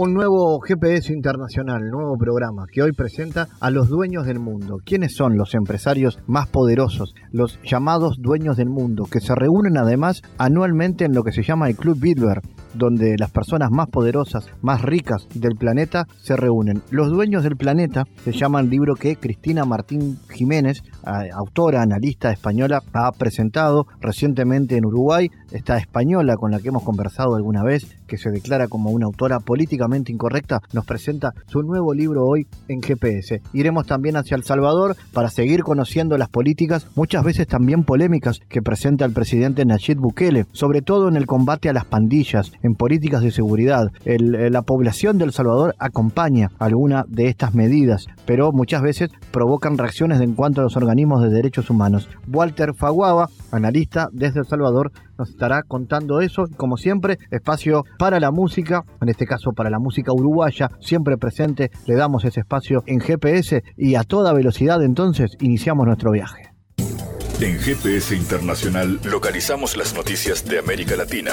[0.00, 4.78] Un nuevo GPS Internacional, nuevo programa que hoy presenta a los dueños del mundo.
[4.84, 7.16] ¿Quiénes son los empresarios más poderosos?
[7.32, 11.68] Los llamados dueños del mundo, que se reúnen además anualmente en lo que se llama
[11.68, 12.42] el Club Bilderberg
[12.74, 16.82] donde las personas más poderosas, más ricas del planeta se reúnen.
[16.90, 20.82] Los dueños del planeta se llama el libro que Cristina Martín Jiménez,
[21.34, 25.30] autora, analista española, ha presentado recientemente en Uruguay.
[25.50, 29.38] Esta española con la que hemos conversado alguna vez, que se declara como una autora
[29.38, 33.40] políticamente incorrecta, nos presenta su nuevo libro hoy en GPS.
[33.52, 38.62] Iremos también hacia El Salvador para seguir conociendo las políticas, muchas veces también polémicas, que
[38.62, 43.22] presenta el presidente Nayib Bukele, sobre todo en el combate a las pandillas, en políticas
[43.22, 43.92] de seguridad.
[44.04, 49.78] Eh, la población de El Salvador acompaña alguna de estas medidas, pero muchas veces provocan
[49.78, 52.08] reacciones en cuanto a los organismos de derechos humanos.
[52.26, 56.46] Walter Faguaba, analista desde El Salvador, nos estará contando eso.
[56.56, 61.70] Como siempre, espacio para la música, en este caso para la música uruguaya, siempre presente,
[61.86, 66.42] le damos ese espacio en GPS y a toda velocidad entonces iniciamos nuestro viaje.
[67.40, 71.32] En GPS Internacional localizamos las noticias de América Latina.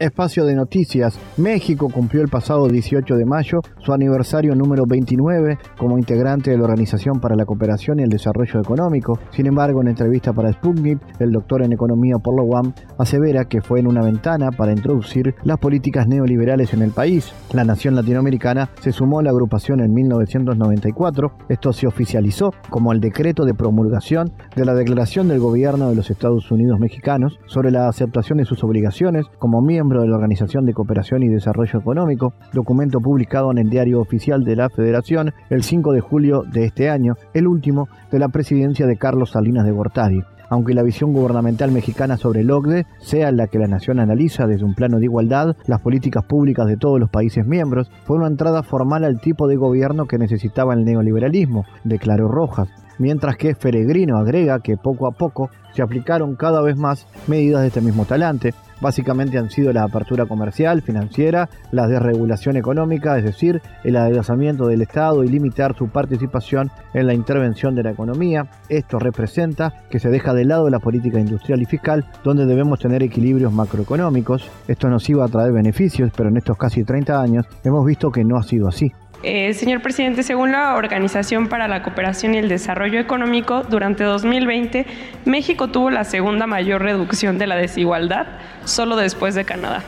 [0.00, 1.18] Espacio de Noticias.
[1.36, 6.64] México cumplió el pasado 18 de mayo su aniversario número 29 como integrante de la
[6.64, 9.18] Organización para la Cooperación y el Desarrollo Económico.
[9.30, 13.60] Sin embargo, en entrevista para Sputnik, el doctor en economía por la UAM asevera que
[13.60, 17.34] fue en una ventana para introducir las políticas neoliberales en el país.
[17.52, 21.30] La nación latinoamericana se sumó a la agrupación en 1994.
[21.50, 26.10] Esto se oficializó como el decreto de promulgación de la Declaración del Gobierno de los
[26.10, 30.74] Estados Unidos Mexicanos sobre la aceptación de sus obligaciones como miembro de la Organización de
[30.74, 35.92] Cooperación y Desarrollo Económico, documento publicado en el Diario Oficial de la Federación el 5
[35.92, 40.22] de julio de este año, el último de la presidencia de Carlos Salinas de Gortari.
[40.48, 44.64] Aunque la visión gubernamental mexicana sobre el OCDE sea la que la nación analiza desde
[44.64, 48.62] un plano de igualdad, las políticas públicas de todos los países miembros fue una entrada
[48.62, 52.68] formal al tipo de gobierno que necesitaba el neoliberalismo, declaró Rojas,
[53.00, 57.68] mientras que Feregrino agrega que poco a poco se aplicaron cada vez más medidas de
[57.68, 63.62] este mismo talante, básicamente han sido la apertura comercial, financiera, la desregulación económica, es decir,
[63.84, 68.48] el adelgazamiento del Estado y limitar su participación en la intervención de la economía.
[68.68, 73.02] Esto representa que se deja de lado la política industrial y fiscal, donde debemos tener
[73.02, 74.48] equilibrios macroeconómicos.
[74.68, 78.24] Esto nos iba a traer beneficios, pero en estos casi 30 años hemos visto que
[78.24, 78.92] no ha sido así.
[79.22, 84.86] Eh, señor presidente, según la Organización para la Cooperación y el Desarrollo Económico, durante 2020
[85.26, 88.26] México tuvo la segunda mayor reducción de la desigualdad,
[88.64, 89.82] solo después de Canadá.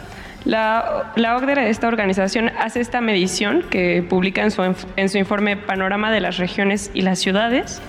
[0.45, 1.05] La,
[1.37, 6.91] OCDE, esta organización, hace esta medición que publica en su informe Panorama de las regiones
[6.93, 7.81] y las ciudades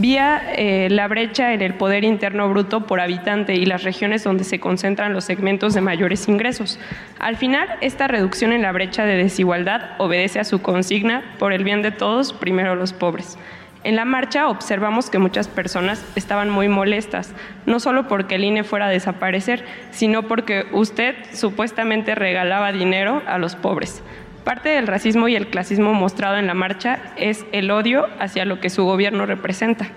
[0.00, 4.44] vía eh, la brecha en el poder interno bruto por habitante y las regiones donde
[4.44, 6.78] se concentran los segmentos de mayores ingresos.
[7.18, 11.64] Al final, esta reducción en la brecha de desigualdad obedece a su consigna por el
[11.64, 13.38] bien de todos, primero los pobres.
[13.82, 17.32] En la marcha observamos que muchas personas estaban muy molestas,
[17.66, 23.38] no solo porque el INE fuera a desaparecer, sino porque usted supuestamente regalaba dinero a
[23.38, 24.02] los pobres.
[24.48, 28.60] Parte del racismo y el clasismo mostrado en la marcha es el odio hacia lo
[28.60, 29.90] que su gobierno representa.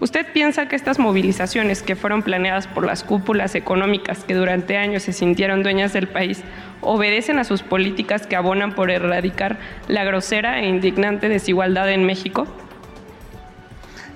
[0.00, 5.02] ¿Usted piensa que estas movilizaciones que fueron planeadas por las cúpulas económicas que durante años
[5.02, 6.42] se sintieron dueñas del país
[6.80, 12.46] obedecen a sus políticas que abonan por erradicar la grosera e indignante desigualdad en México?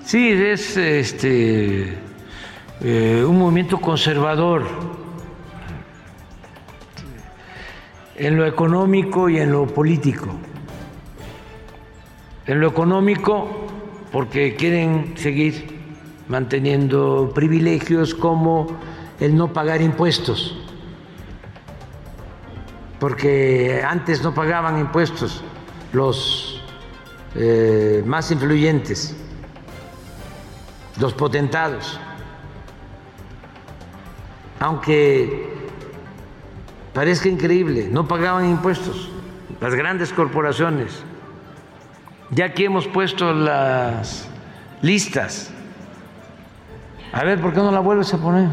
[0.03, 1.93] Sí, es este,
[2.81, 5.04] eh, un movimiento conservador
[8.17, 10.27] en lo económico y en lo político.
[12.47, 13.47] En lo económico,
[14.11, 15.79] porque quieren seguir
[16.27, 18.67] manteniendo privilegios como
[19.19, 20.57] el no pagar impuestos,
[22.99, 25.43] porque antes no pagaban impuestos
[25.93, 26.61] los
[27.35, 29.15] eh, más influyentes,
[30.99, 31.99] los potentados,
[34.59, 35.54] aunque
[36.95, 39.09] Parezca increíble, no pagaban impuestos
[39.59, 41.03] las grandes corporaciones.
[42.31, 44.29] Ya aquí hemos puesto las
[44.81, 45.51] listas
[47.11, 48.47] A ver, ¿por qué no la vuelves a poner?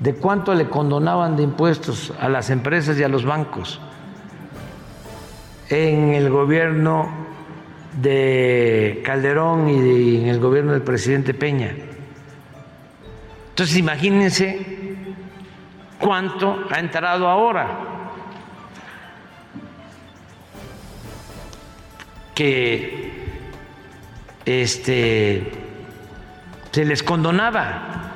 [0.00, 3.80] ¿De cuánto le condonaban de impuestos a las empresas y a los bancos?
[5.68, 7.10] En el gobierno
[8.02, 11.76] de Calderón y en el gobierno del presidente Peña.
[13.50, 14.79] Entonces imagínense
[16.00, 17.68] cuánto ha entrado ahora.
[22.34, 23.12] Que
[24.44, 25.52] este
[26.72, 28.12] se les condonaba.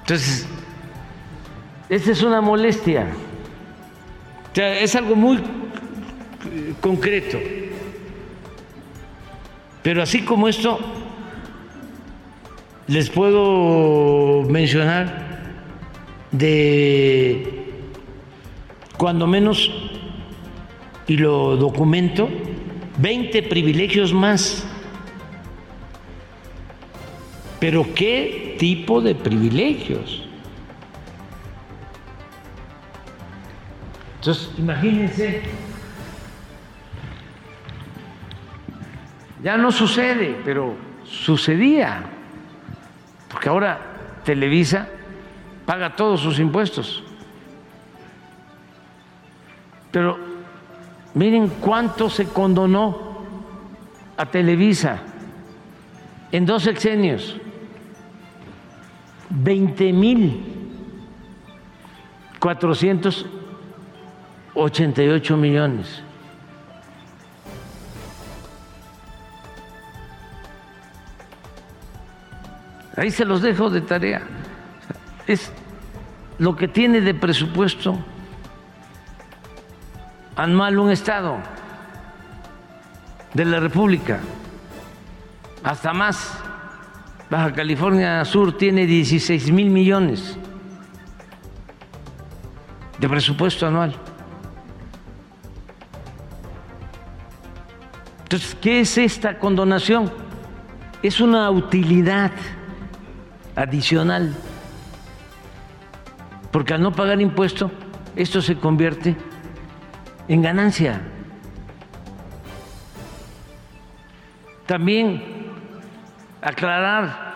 [0.00, 0.46] Entonces,
[1.88, 3.06] esta es una molestia.
[4.54, 5.42] Es algo muy
[6.80, 7.38] concreto.
[9.82, 10.78] Pero así como esto,
[12.86, 15.31] les puedo mencionar
[16.32, 17.62] de
[18.96, 19.70] cuando menos,
[21.06, 22.28] y lo documento,
[22.98, 24.66] 20 privilegios más.
[27.60, 30.22] Pero ¿qué tipo de privilegios?
[34.16, 35.42] Entonces, imagínense,
[39.42, 42.04] ya no sucede, pero sucedía,
[43.28, 43.80] porque ahora
[44.24, 44.88] Televisa
[45.66, 47.02] paga todos sus impuestos.
[49.90, 50.18] Pero
[51.14, 53.24] miren cuánto se condonó
[54.16, 55.00] a Televisa
[56.30, 57.36] en dos sexenios.
[59.30, 60.52] 20 mil
[62.42, 66.02] 488 millones.
[72.96, 74.22] Ahí se los dejo de tarea.
[75.26, 75.52] Es
[76.38, 77.98] lo que tiene de presupuesto
[80.36, 81.38] anual un Estado
[83.34, 84.20] de la República,
[85.62, 86.38] hasta más.
[87.30, 90.36] Baja California Sur tiene 16 mil millones
[92.98, 93.94] de presupuesto anual.
[98.24, 100.10] Entonces, ¿qué es esta condonación?
[101.02, 102.32] Es una utilidad
[103.56, 104.34] adicional,
[106.52, 107.70] porque al no pagar impuesto,
[108.14, 109.16] esto se convierte
[110.28, 111.00] en ganancia.
[114.66, 115.22] También
[116.42, 117.32] aclarar,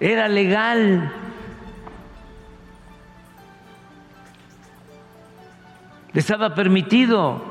[0.00, 1.12] era legal.
[6.14, 7.44] Estaba permitido.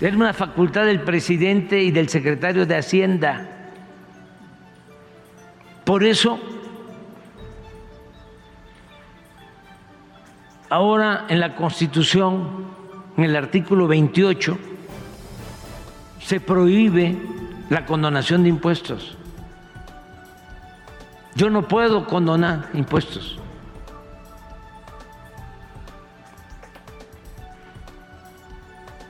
[0.00, 3.48] Era una facultad del presidente y del secretario de Hacienda.
[5.84, 6.55] Por eso,
[10.70, 12.66] ahora en la Constitución,
[13.16, 14.58] en el artículo 28,
[16.20, 17.16] se prohíbe
[17.70, 19.16] la condonación de impuestos.
[21.34, 23.38] Yo no puedo condonar impuestos.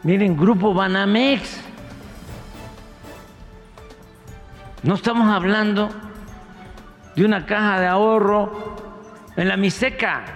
[0.03, 1.61] Miren, Grupo Banamex.
[4.83, 5.89] No estamos hablando
[7.17, 8.77] de una caja de ahorro
[9.37, 10.36] en la Mixteca.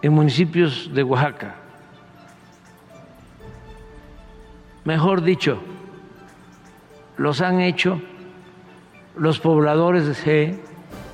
[0.01, 1.55] en municipios de Oaxaca.
[4.85, 5.59] Mejor dicho,
[7.17, 8.01] los han hecho
[9.17, 10.15] los pobladores de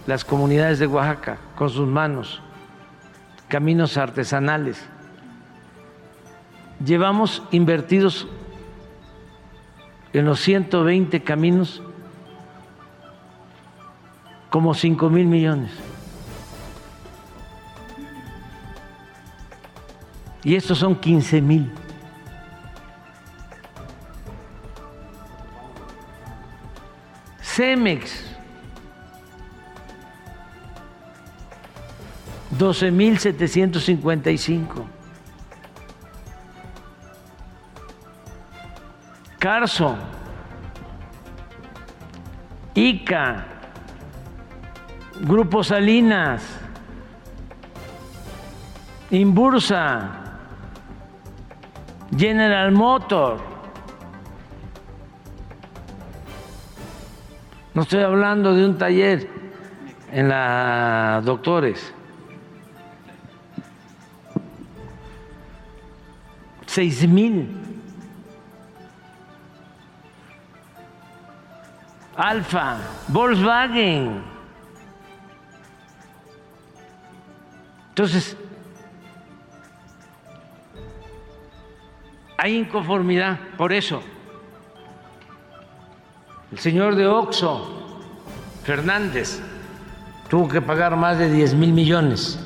[0.08, 2.42] las comunidades de Oaxaca con sus manos,
[3.48, 4.84] caminos artesanales.
[6.84, 8.28] Llevamos invertidos
[10.14, 11.82] en los 120 caminos
[14.50, 15.72] como 5 mil millones.
[20.44, 21.72] Y estos son 15 mil.
[27.42, 28.35] Cemex
[32.58, 34.86] 12.755.
[39.40, 39.96] Carso,
[42.74, 43.46] ICA,
[45.22, 46.44] Grupo Salinas,
[49.12, 50.10] Imbursa,
[52.18, 53.38] General Motor.
[57.74, 59.30] No estoy hablando de un taller
[60.12, 61.95] en la Doctores.
[66.75, 67.48] Seis mil.
[72.17, 74.22] Alfa, Volkswagen.
[77.88, 78.36] Entonces,
[82.38, 84.03] hay inconformidad por eso.
[86.51, 88.01] El señor de Oxo,
[88.65, 89.39] Fernández,
[90.27, 92.45] tuvo que pagar más de 10 mil millones.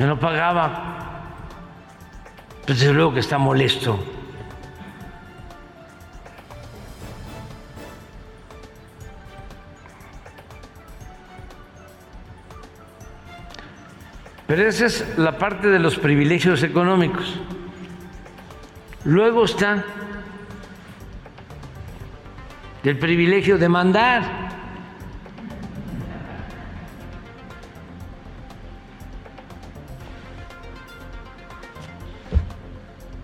[0.00, 1.30] No pagaba.
[2.66, 3.98] Pues desde luego que está molesto.
[14.46, 17.38] Pero esa es la parte de los privilegios económicos.
[19.04, 19.84] Luego está
[22.82, 24.39] el privilegio de mandar.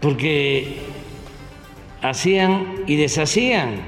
[0.06, 0.82] Porque
[2.00, 3.80] hacían y deshacían.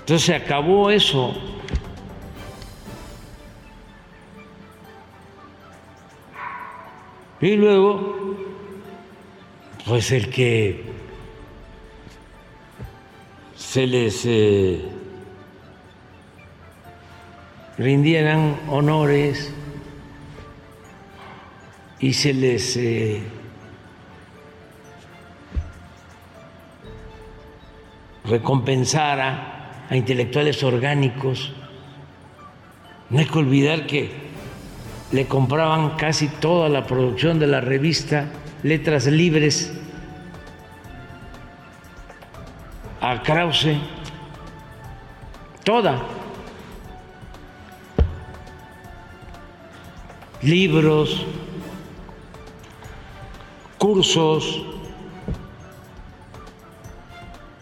[0.00, 1.34] Entonces se acabó eso.
[7.40, 8.36] Y luego,
[9.86, 10.84] pues el que
[13.56, 14.84] se les eh,
[17.78, 19.54] rindieran honores
[21.98, 23.22] y se les eh,
[28.24, 31.52] recompensara a intelectuales orgánicos.
[33.10, 34.10] No hay que olvidar que
[35.12, 38.30] le compraban casi toda la producción de la revista
[38.62, 39.72] Letras Libres
[43.00, 43.76] a Krause,
[45.62, 46.02] toda.
[50.40, 51.26] Libros,
[53.76, 54.73] cursos.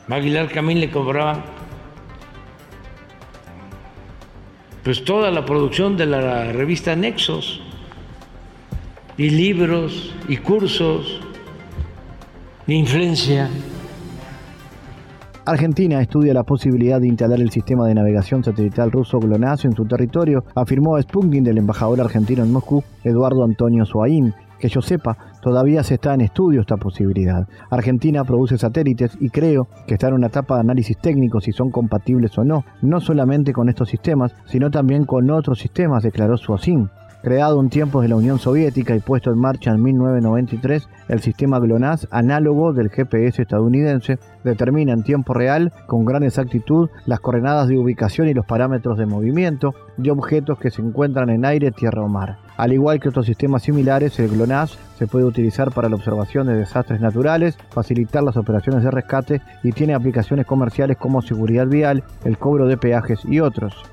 [0.08, 1.42] Aguilar Camín le compraban
[4.84, 7.60] pues toda la producción de la revista Nexos,
[9.16, 11.20] y libros, y cursos,
[12.66, 13.48] de influencia.
[15.44, 19.84] Argentina estudia la posibilidad de instalar el sistema de navegación satelital ruso GLONASS en su
[19.84, 25.82] territorio, afirmó Sputnik del embajador argentino en Moscú, Eduardo Antonio Soaín, que yo sepa, todavía
[25.82, 27.48] se está en estudio esta posibilidad.
[27.68, 31.72] Argentina produce satélites y creo que está en una etapa de análisis técnico si son
[31.72, 36.88] compatibles o no, no solamente con estos sistemas, sino también con otros sistemas, declaró Suasin.
[37.22, 41.60] Creado en tiempos de la Unión Soviética y puesto en marcha en 1993, el sistema
[41.60, 47.78] GLONASS, análogo del GPS estadounidense, determina en tiempo real, con gran exactitud, las coordenadas de
[47.78, 52.08] ubicación y los parámetros de movimiento de objetos que se encuentran en aire, tierra o
[52.08, 52.38] mar.
[52.56, 56.56] Al igual que otros sistemas similares, el GLONASS se puede utilizar para la observación de
[56.56, 62.36] desastres naturales, facilitar las operaciones de rescate y tiene aplicaciones comerciales como seguridad vial, el
[62.36, 63.91] cobro de peajes y otros.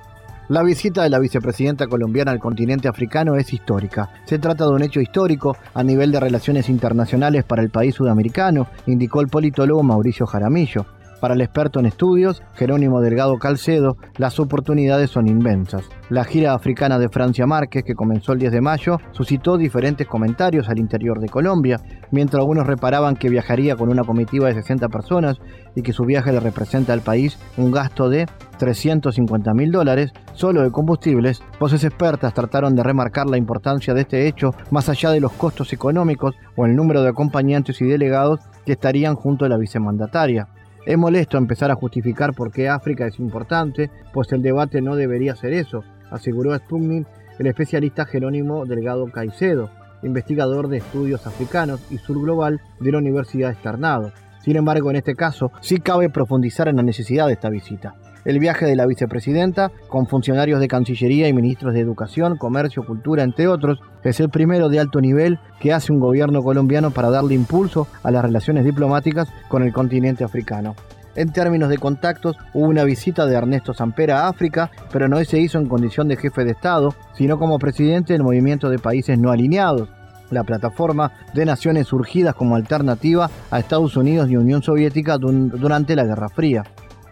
[0.50, 4.10] La visita de la vicepresidenta colombiana al continente africano es histórica.
[4.26, 8.66] Se trata de un hecho histórico a nivel de relaciones internacionales para el país sudamericano,
[8.88, 10.88] indicó el politólogo Mauricio Jaramillo.
[11.20, 15.84] Para el experto en estudios, Jerónimo Delgado Calcedo, las oportunidades son inmensas.
[16.10, 20.70] La gira africana de Francia Márquez, que comenzó el 10 de mayo, suscitó diferentes comentarios
[20.70, 25.40] al interior de Colombia, mientras algunos reparaban que viajaría con una comitiva de 60 personas
[25.76, 28.26] y que su viaje le representa al país un gasto de
[28.58, 34.28] 350 mil dólares solo de combustibles, voces expertas trataron de remarcar la importancia de este
[34.28, 38.74] hecho más allá de los costos económicos o el número de acompañantes y delegados que
[38.74, 40.48] estarían junto a la vicemandataria.
[40.86, 45.36] Es molesto empezar a justificar por qué África es importante, pues el debate no debería
[45.36, 47.08] ser eso, aseguró Sputnik
[47.38, 49.70] el especialista Jerónimo Delgado Caicedo,
[50.04, 54.12] investigador de estudios africanos y sur global de la Universidad Externado.
[54.44, 57.96] Sin embargo, en este caso, sí cabe profundizar en la necesidad de esta visita.
[58.30, 63.24] El viaje de la vicepresidenta, con funcionarios de Cancillería y ministros de Educación, Comercio, Cultura,
[63.24, 67.34] entre otros, es el primero de alto nivel que hace un gobierno colombiano para darle
[67.34, 70.76] impulso a las relaciones diplomáticas con el continente africano.
[71.16, 75.40] En términos de contactos, hubo una visita de Ernesto Sampera a África, pero no se
[75.40, 79.32] hizo en condición de jefe de Estado, sino como presidente del movimiento de países no
[79.32, 79.90] alineados,
[80.30, 86.06] la plataforma de naciones surgidas como alternativa a Estados Unidos y Unión Soviética durante la
[86.06, 86.64] Guerra Fría.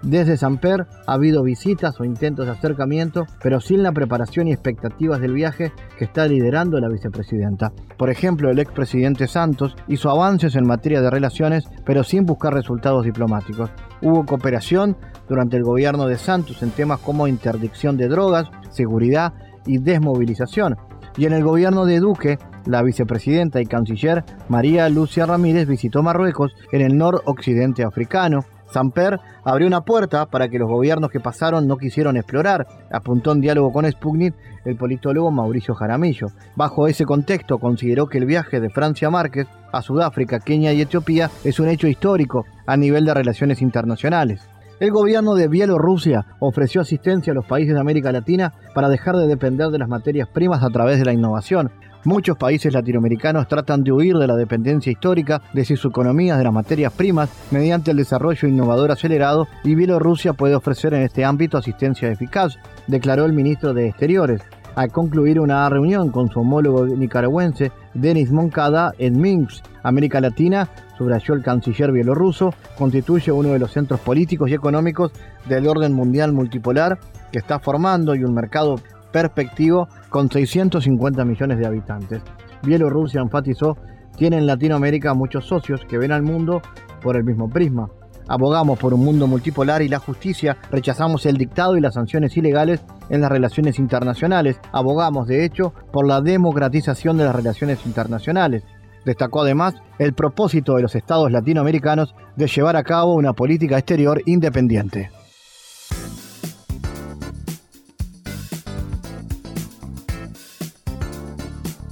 [0.01, 5.19] Desde Samper ha habido visitas o intentos de acercamiento, pero sin la preparación y expectativas
[5.19, 7.71] del viaje que está liderando la vicepresidenta.
[7.97, 13.05] Por ejemplo, el expresidente Santos hizo avances en materia de relaciones, pero sin buscar resultados
[13.05, 13.69] diplomáticos.
[14.01, 14.95] Hubo cooperación
[15.27, 19.33] durante el gobierno de Santos en temas como interdicción de drogas, seguridad
[19.65, 20.77] y desmovilización.
[21.17, 22.37] Y en el gobierno de Duque,
[22.67, 28.45] la vicepresidenta y canciller María Lucia Ramírez visitó Marruecos en el noroccidente africano.
[28.71, 33.41] Samper abrió una puerta para que los gobiernos que pasaron no quisieron explorar, apuntó en
[33.41, 36.27] diálogo con Sputnik el politólogo Mauricio Jaramillo.
[36.55, 41.29] Bajo ese contexto consideró que el viaje de Francia Márquez a Sudáfrica, Kenia y Etiopía
[41.43, 44.47] es un hecho histórico a nivel de relaciones internacionales.
[44.79, 49.25] El gobierno de Bielorrusia ofreció asistencia a los países de América Latina para dejar de
[49.25, 51.71] depender de las materias primas a través de la innovación.
[52.03, 56.53] Muchos países latinoamericanos tratan de huir de la dependencia histórica de sus economías de las
[56.53, 62.09] materias primas mediante el desarrollo innovador acelerado y Bielorrusia puede ofrecer en este ámbito asistencia
[62.09, 64.41] eficaz, declaró el ministro de Exteriores
[64.77, 71.33] al concluir una reunión con su homólogo nicaragüense Denis Moncada en Minsk, América Latina, subrayó
[71.33, 75.11] el canciller bielorruso, constituye uno de los centros políticos y económicos
[75.49, 76.99] del orden mundial multipolar
[77.31, 78.79] que está formando y un mercado
[79.11, 82.21] perspectivo con 650 millones de habitantes.
[82.63, 83.77] Bielorrusia enfatizó
[84.17, 86.61] tiene en Latinoamérica muchos socios que ven al mundo
[87.01, 87.89] por el mismo prisma.
[88.27, 92.83] Abogamos por un mundo multipolar y la justicia, rechazamos el dictado y las sanciones ilegales
[93.09, 94.59] en las relaciones internacionales.
[94.73, 98.63] Abogamos, de hecho, por la democratización de las relaciones internacionales.
[99.05, 104.21] Destacó además el propósito de los estados latinoamericanos de llevar a cabo una política exterior
[104.25, 105.11] independiente.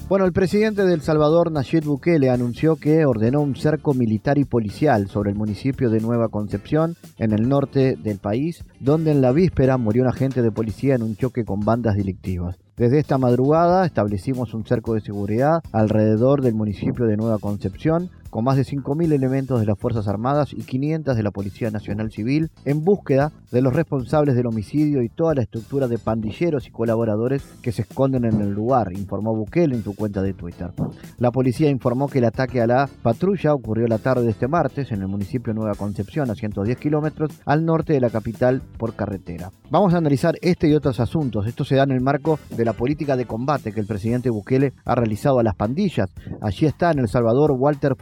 [0.07, 4.45] Bueno, el presidente de El Salvador, Nayib Bukele, anunció que ordenó un cerco militar y
[4.45, 9.31] policial sobre el municipio de Nueva Concepción, en el norte del país, donde en la
[9.31, 12.55] víspera murió un agente de policía en un choque con bandas delictivas.
[12.77, 18.43] Desde esta madrugada establecimos un cerco de seguridad alrededor del municipio de Nueva Concepción, con
[18.43, 22.51] más de 5.000 elementos de las Fuerzas Armadas y 500 de la Policía Nacional Civil,
[22.65, 27.43] en búsqueda de los responsables del homicidio y toda la estructura de pandilleros y colaboradores
[27.61, 30.73] que se esconden en el lugar, informó Bukele en su cuenta de Twitter.
[31.17, 34.91] La policía informó que el ataque a la patrulla ocurrió la tarde de este martes
[34.91, 39.49] en el municipio Nueva Concepción, a 110 kilómetros al norte de la capital por carretera.
[39.69, 41.47] Vamos a analizar este y otros asuntos.
[41.47, 44.73] Esto se da en el marco de la política de combate que el presidente Bukele
[44.83, 46.09] ha realizado a las pandillas.
[46.41, 47.95] Allí está en El Salvador Walter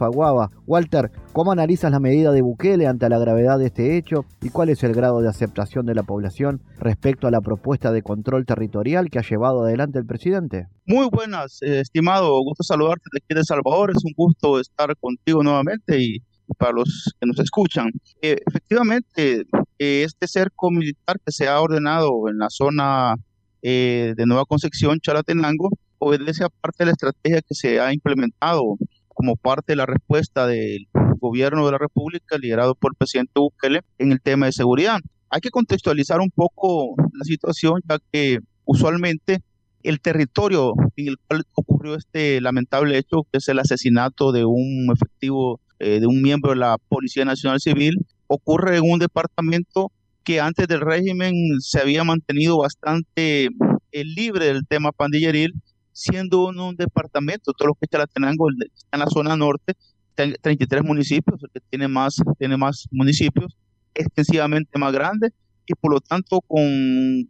[0.66, 4.70] Walter, ¿cómo analizas la medida de Bukele ante la gravedad de este hecho y cuál
[4.70, 9.10] es el grado de aceptación de la población respecto a la propuesta de control territorial
[9.10, 10.68] que ha llevado adelante el presidente?
[10.86, 15.42] Muy buenas, eh, estimado, gusto saludarte de aquí de Salvador, es un gusto estar contigo
[15.42, 16.18] nuevamente y
[16.58, 17.90] para los que nos escuchan.
[18.22, 19.44] Eh, efectivamente,
[19.78, 23.16] eh, este cerco militar que se ha ordenado en la zona
[23.62, 28.76] de Nueva Concepción, Chalatenango, obedece a parte de la estrategia que se ha implementado
[29.14, 33.80] como parte de la respuesta del gobierno de la República liderado por el presidente Bukele
[33.98, 35.00] en el tema de seguridad.
[35.30, 39.42] Hay que contextualizar un poco la situación, ya que usualmente
[39.82, 44.88] el territorio en el cual ocurrió este lamentable hecho, que es el asesinato de un
[44.92, 49.92] efectivo, eh, de un miembro de la Policía Nacional Civil, ocurre en un departamento
[50.24, 53.48] que antes del régimen se había mantenido bastante
[53.92, 55.52] eh, libre del tema pandilleril
[55.94, 59.74] siendo un, departamento, todo lo que es Chalatenango está en la zona norte,
[60.14, 63.56] 33 municipios, el que tiene más, tiene más municipios,
[63.94, 65.30] extensivamente más grande
[65.66, 66.62] y por lo tanto con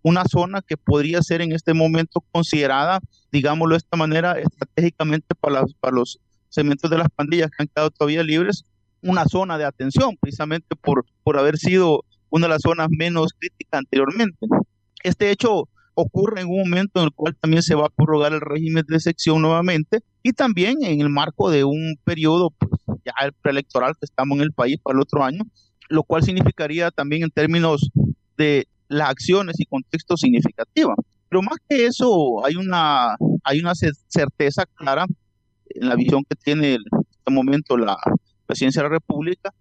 [0.02, 3.00] una zona que podría ser en este momento considerada,
[3.30, 7.90] digámoslo de esta manera, estratégicamente para, para los segmentos de las pandillas que han quedado
[7.90, 8.64] todavía libres,
[9.02, 13.78] una zona de atención, precisamente por, por haber sido una de las zonas menos críticas
[13.78, 14.46] anteriormente.
[15.02, 18.40] Este hecho ocurre en un momento en el cual también se va a prorrogar el
[18.40, 22.72] régimen de sección nuevamente y también en el marco de un periodo pues,
[23.04, 25.44] ya el preelectoral que estamos en el país para el otro año,
[25.88, 27.90] lo cual significaría también en términos
[28.36, 30.94] de las acciones y contexto significativa.
[31.28, 35.06] Pero más que eso, hay una, hay una certeza clara
[35.70, 37.96] en la visión que tiene en este momento la
[38.46, 39.52] presidencia de la República,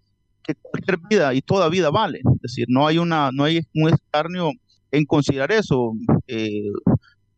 [0.42, 2.18] que cualquier vida y toda vida vale.
[2.18, 4.52] Es decir, no hay, una, no hay un escarnio
[4.94, 5.92] en considerar eso.
[6.26, 6.70] Eh,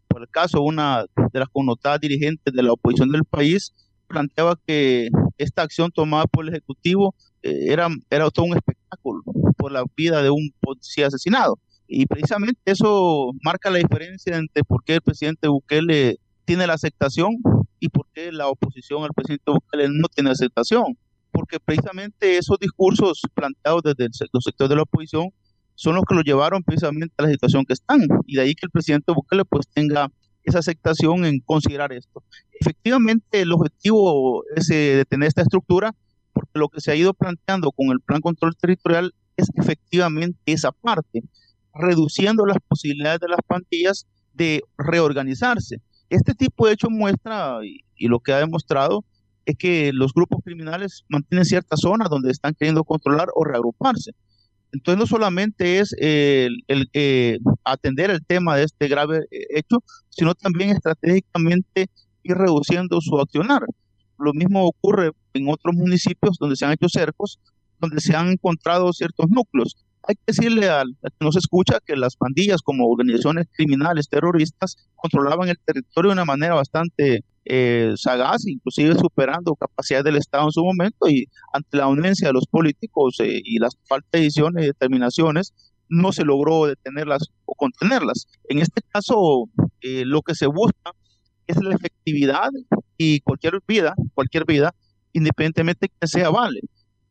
[0.08, 3.74] por el caso, una de las connotadas dirigentes de la oposición del país
[4.06, 9.22] planteaba que esta acción tomada por el Ejecutivo eh, era, era todo un espectáculo
[9.56, 11.58] por la vida de un policía asesinado.
[11.88, 17.36] Y precisamente eso marca la diferencia entre por qué el presidente Bukele tiene la aceptación
[17.80, 20.96] y por qué la oposición al presidente Bukele no tiene aceptación.
[21.30, 25.30] Porque precisamente esos discursos planteados desde los sectores de la oposición
[25.76, 28.00] son los que lo llevaron precisamente a la situación que están.
[28.26, 30.10] Y de ahí que el presidente Bukele pues tenga
[30.42, 32.22] esa aceptación en considerar esto.
[32.60, 35.94] Efectivamente, el objetivo es eh, de tener esta estructura,
[36.32, 40.72] porque lo que se ha ido planteando con el plan control territorial es efectivamente esa
[40.72, 41.22] parte,
[41.74, 45.80] reduciendo las posibilidades de las pandillas de reorganizarse.
[46.08, 49.04] Este tipo de hecho muestra, y, lo que ha demostrado,
[49.44, 54.12] es que los grupos criminales mantienen ciertas zonas donde están queriendo controlar o reagruparse.
[54.72, 60.34] Entonces no solamente es el, eh, atender el tema de este grave eh, hecho, sino
[60.34, 61.88] también estratégicamente
[62.22, 63.62] ir reduciendo su accionar.
[64.18, 67.38] Lo mismo ocurre en otros municipios donde se han hecho cercos,
[67.78, 69.76] donde se han encontrado ciertos núcleos.
[70.02, 75.48] Hay que decirle al, que nos escucha que las pandillas como organizaciones criminales terroristas controlaban
[75.48, 80.64] el territorio de una manera bastante eh, sagaz, inclusive superando capacidad del Estado en su
[80.64, 84.66] momento y ante la unencia de los políticos eh, y las falta de decisiones y
[84.66, 85.54] determinaciones,
[85.88, 88.26] no se logró detenerlas o contenerlas.
[88.48, 89.44] En este caso,
[89.80, 90.92] eh, lo que se busca
[91.46, 92.50] es la efectividad
[92.98, 94.74] y cualquier vida, cualquier vida,
[95.12, 96.60] independientemente que sea vale.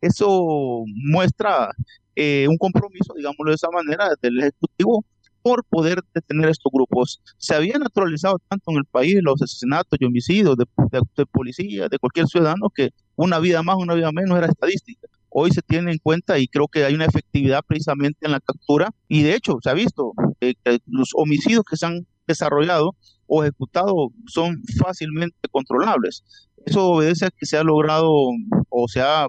[0.01, 1.71] Eso muestra
[2.15, 5.05] eh, un compromiso, digámoslo de esa manera, del Ejecutivo
[5.45, 7.21] por poder detener estos grupos.
[7.37, 10.65] Se había naturalizado tanto en el país los asesinatos y homicidios de,
[11.15, 15.07] de, policía, de cualquier ciudadano, que una vida más, una vida menos era estadística.
[15.29, 18.89] Hoy se tiene en cuenta y creo que hay una efectividad precisamente en la captura
[19.07, 22.95] y de hecho se ha visto eh, que los homicidios que se han desarrollado
[23.27, 23.93] o ejecutado
[24.25, 26.23] son fácilmente controlables.
[26.65, 28.11] Eso obedece a que se ha logrado
[28.69, 29.27] o se ha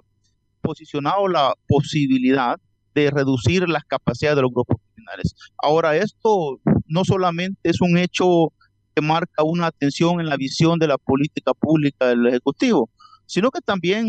[0.61, 2.59] posicionado la posibilidad
[3.01, 5.35] de reducir las capacidades de los grupos criminales.
[5.61, 8.53] Ahora, esto no solamente es un hecho
[8.95, 12.89] que marca una atención en la visión de la política pública del Ejecutivo,
[13.27, 14.07] sino que también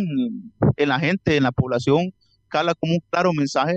[0.77, 2.13] en la gente, en la población,
[2.49, 3.75] cala como un claro mensaje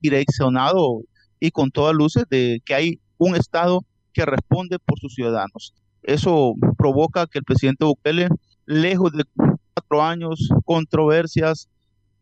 [0.00, 1.00] direccionado
[1.40, 5.74] y con todas luces de que hay un Estado que responde por sus ciudadanos.
[6.02, 8.28] Eso provoca que el presidente Bukele,
[8.66, 9.24] lejos de
[9.74, 11.68] cuatro años, controversias,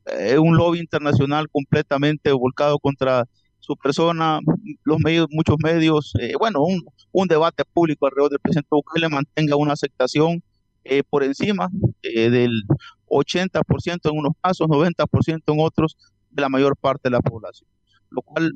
[0.06, 3.24] eh, un lobby internacional completamente volcado contra
[3.58, 4.38] su persona,
[4.84, 9.56] los medios, muchos medios, eh, bueno, un, un, debate público alrededor del presidente Bukele mantenga
[9.56, 10.42] una aceptación
[10.84, 11.68] eh, por encima
[12.02, 12.62] del
[13.08, 15.96] 80% en unos casos, 90% en otros,
[16.30, 17.68] de la mayor parte de la población,
[18.10, 18.52] lo cual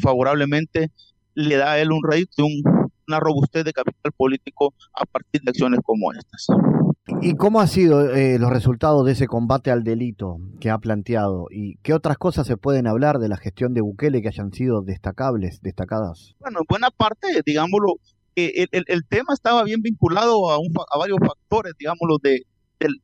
[0.00, 0.90] favorablemente
[1.34, 2.62] le da a él un rédito, un,
[3.06, 6.46] una robustez de capital político a partir de acciones como estas.
[7.22, 11.46] ¿Y cómo han sido eh, los resultados de ese combate al delito que ha planteado?
[11.50, 14.82] ¿Y qué otras cosas se pueden hablar de la gestión de Bukele que hayan sido
[14.82, 16.34] destacables, destacadas?
[16.40, 17.94] Bueno, en buena parte, digámoslo,
[18.34, 22.42] el, el, tema estaba bien vinculado a, un, a varios factores, digámoslo, de,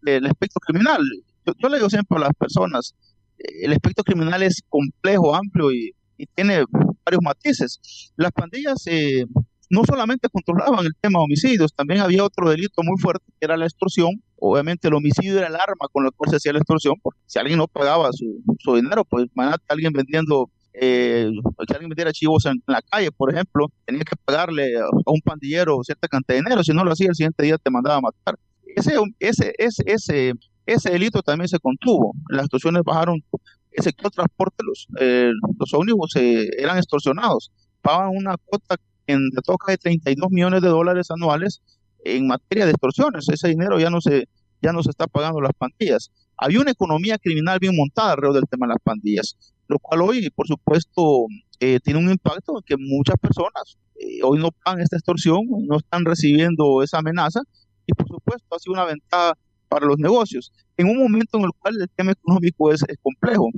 [0.02, 1.00] del, espectro criminal.
[1.46, 2.94] Yo, le digo siempre a las personas,
[3.38, 6.64] eh, el espectro criminal es complejo, amplio y, y tiene
[7.04, 8.12] varios matices.
[8.16, 9.26] Las pandillas eh,
[9.72, 13.56] no solamente controlaban el tema de homicidios, también había otro delito muy fuerte que era
[13.56, 14.10] la extorsión.
[14.38, 17.38] Obviamente el homicidio era el arma con la cual se hacía la extorsión, porque si
[17.38, 21.30] alguien no pagaba su, su dinero, pues imagínate alguien vendiendo eh,
[21.66, 25.78] que alguien vendiera chivos en, la calle, por ejemplo, tenía que pagarle a, un pandillero
[25.82, 28.38] cierta cantidad de dinero, si no lo hacía el siguiente día te mandaba a matar.
[28.76, 30.32] Ese, ese, ese, ese,
[30.66, 32.12] ese delito también se contuvo.
[32.28, 33.24] Las extorsiones bajaron,
[33.70, 39.42] el sector transporte, los, eh, los ómnibus eh, eran extorsionados, pagaban una cuota en de
[39.42, 41.62] toca de 32 millones de dólares anuales
[42.04, 43.28] en materia de extorsiones.
[43.28, 44.28] Ese dinero ya no se
[44.62, 46.10] ya no se está pagando las pandillas.
[46.36, 49.36] Había una economía criminal bien montada alrededor del tema de las pandillas,
[49.68, 51.26] lo cual hoy, por supuesto,
[51.58, 55.76] eh, tiene un impacto en que muchas personas eh, hoy no pagan esta extorsión, no
[55.76, 57.40] están recibiendo esa amenaza
[57.86, 59.36] y, por supuesto, ha sido una ventaja
[59.68, 63.48] para los negocios, en un momento en el cual el tema económico es, complejo.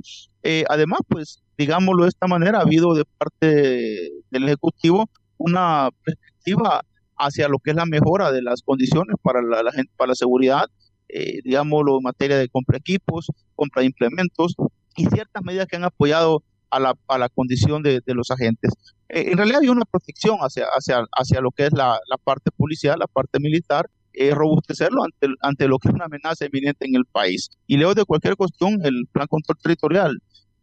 [0.43, 6.81] Eh, además, pues, digámoslo de esta manera, ha habido de parte del Ejecutivo una perspectiva
[7.17, 10.65] hacia lo que es la mejora de las condiciones para la, gente, para la seguridad,
[11.07, 14.55] eh, digámoslo, en materia de compra de equipos, compra de implementos
[14.97, 18.71] y ciertas medidas que han apoyado a la, a la condición de, de los agentes.
[19.09, 22.51] Eh, en realidad hay una protección hacia, hacia, hacia lo que es la, la parte
[22.51, 26.95] policial, la parte militar, eh, robustecerlo ante, ante lo que es una amenaza evidente en
[26.95, 27.49] el país.
[27.67, 30.17] Y leo de cualquier cuestión, el plan control territorial,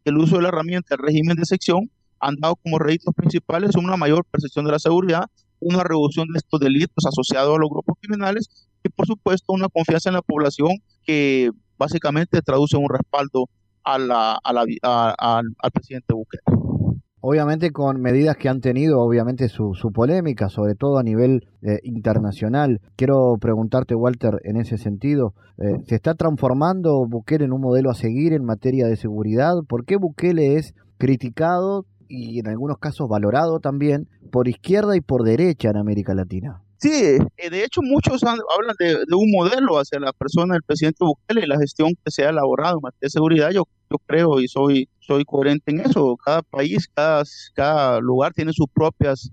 [0.04, 1.90] el uso de la herramienta, el régimen de sección,
[2.22, 5.24] han dado como réditos principales una mayor percepción de la seguridad,
[5.60, 8.48] una reducción de estos delitos asociados a los grupos criminales
[8.82, 10.70] y por supuesto una confianza en la población
[11.04, 13.48] que básicamente traduce un respaldo
[13.84, 16.42] a la, al presidente Bukele.
[17.24, 21.78] Obviamente con medidas que han tenido, obviamente, su, su polémica, sobre todo a nivel eh,
[21.84, 22.80] internacional.
[22.96, 27.94] Quiero preguntarte, Walter, en ese sentido, eh, ¿se está transformando Bukele en un modelo a
[27.94, 29.54] seguir en materia de seguridad?
[29.68, 35.22] ¿Por qué Bukele es criticado y en algunos casos valorado también por izquierda y por
[35.22, 36.62] derecha en América Latina.
[36.76, 41.42] Sí, eh, de hecho muchos hablan de, un modelo hacia la persona del presidente Bukele
[41.42, 43.50] y la gestión que se ha elaborado en materia de seguridad.
[43.50, 46.16] Yo, yo creo y soy, soy coherente en eso.
[46.22, 49.30] Cada país, cada, lugar tiene sus propias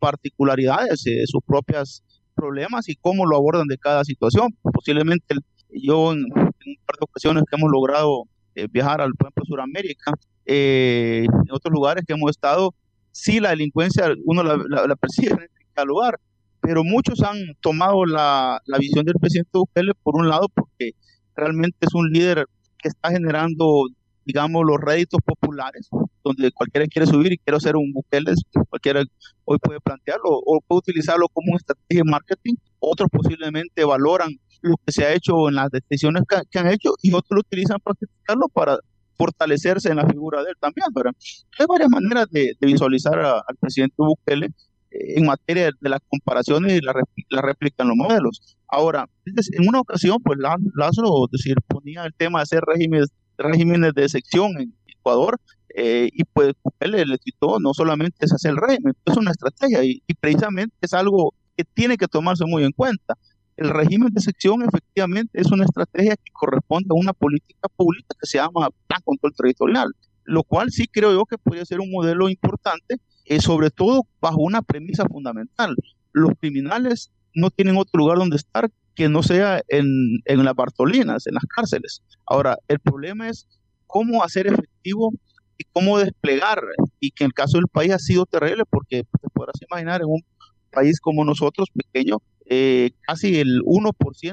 [0.00, 2.02] particularidades, eh, sus propios
[2.34, 4.48] problemas y cómo lo abordan de cada situación.
[4.62, 5.36] Posiblemente
[5.70, 8.24] yo en, un par de ocasiones que hemos logrado
[8.56, 10.12] eh, viajar al pueblo de Sudamérica,
[10.48, 12.74] en otros lugares que hemos estado,
[13.12, 16.20] sí la delincuencia uno la, la en cada lugar,
[16.60, 20.92] pero muchos han tomado la, visión del presidente Bukele por un lado porque
[21.34, 22.46] realmente es un líder
[22.78, 23.86] que está generando,
[24.24, 25.88] digamos, los réditos populares,
[26.24, 28.34] donde cualquiera quiere subir y quiere ser un Bukele,
[28.68, 29.04] cualquiera
[29.44, 32.54] hoy puede plantearlo o puede utilizarlo como una estrategia de marketing.
[32.80, 34.30] Otros posiblemente valoran
[34.62, 37.78] lo que se ha hecho en las decisiones que, han hecho y otros lo utilizan
[37.80, 38.78] para criticarlo para
[39.16, 40.88] fortalecerse en la figura de él también.
[40.94, 41.10] Pero
[41.58, 44.48] hay varias maneras de, visualizar al presidente Bukele
[44.90, 46.94] en materia de las comparaciones y la,
[47.30, 48.56] la réplica en los modelos.
[48.68, 54.08] Ahora, en una ocasión, pues Lázaro decir, ponía el tema de hacer regímenes, regímenes de
[54.08, 55.38] sección en Ecuador
[55.78, 59.84] eh, y pues él le citó no solamente es hacer el régimen, es una estrategia
[59.84, 63.14] y, precisamente es algo que tiene que tomarse muy en cuenta.
[63.56, 68.26] El régimen de sección efectivamente es una estrategia que corresponde a una política pública que
[68.26, 69.92] se llama Plan Control Territorial,
[70.24, 74.40] lo cual sí creo yo que podría ser un modelo importante eh, sobre todo bajo
[74.40, 75.74] una premisa fundamental.
[76.12, 79.86] Los criminales no tienen otro lugar donde estar que no sea en,
[80.24, 82.02] en las Bartolinas, en las cárceles.
[82.24, 83.48] Ahora, el problema es
[83.86, 85.12] cómo hacer efectivo
[85.58, 86.62] y cómo desplegar,
[87.00, 90.08] y que en el caso del país ha sido terrible, porque te podrás imaginar en
[90.08, 90.22] un
[90.70, 93.92] país como nosotros, pequeño, eh, casi el 1%,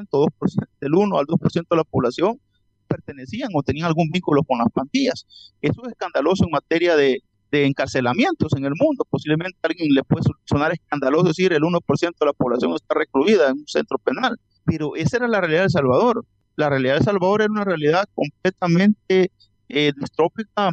[0.09, 2.39] 2%, del 1 al 2% de la población
[2.87, 5.25] pertenecían o tenían algún vínculo con las pandillas.
[5.61, 9.05] Eso es escandaloso en materia de, de encarcelamientos en el mundo.
[9.09, 11.79] Posiblemente a alguien le puede sonar escandaloso decir el 1%
[12.19, 15.65] de la población está recluida en un centro penal, pero esa era la realidad de
[15.65, 16.25] El Salvador.
[16.55, 19.31] La realidad de El Salvador era una realidad completamente
[19.69, 20.69] eh, distrópica,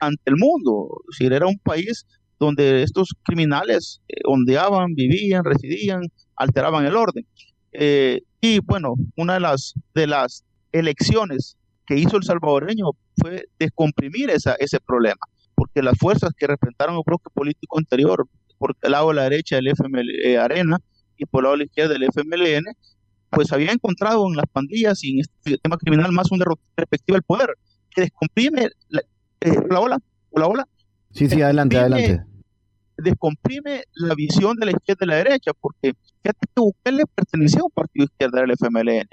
[0.00, 0.88] ante el mundo.
[1.10, 2.06] Es decir, era un país
[2.38, 6.02] donde estos criminales eh, ondeaban, vivían, residían,
[6.36, 7.26] alteraban el orden.
[7.72, 14.30] Eh, y bueno, una de las, de las elecciones que hizo el salvadoreño fue descomprimir
[14.30, 15.20] esa, ese problema
[15.58, 19.56] porque las fuerzas que representaron el bloque político anterior, por el lado de la derecha
[19.56, 20.78] del FML eh, Arena
[21.16, 22.64] y por el lado de la izquierda del FMLN,
[23.30, 26.44] pues había encontrado en las pandillas y en este tema criminal más una
[26.76, 27.48] perspectiva del poder,
[27.90, 29.02] que descomprime la,
[29.40, 29.98] eh, la ola,
[30.32, 30.68] la ola.
[31.12, 32.24] Sí, sí, adelante, adelante.
[32.96, 37.64] Descomprime la visión de la izquierda y la derecha, porque fíjate que Bukele pertenecía a
[37.64, 39.08] un partido izquierda del FMLN,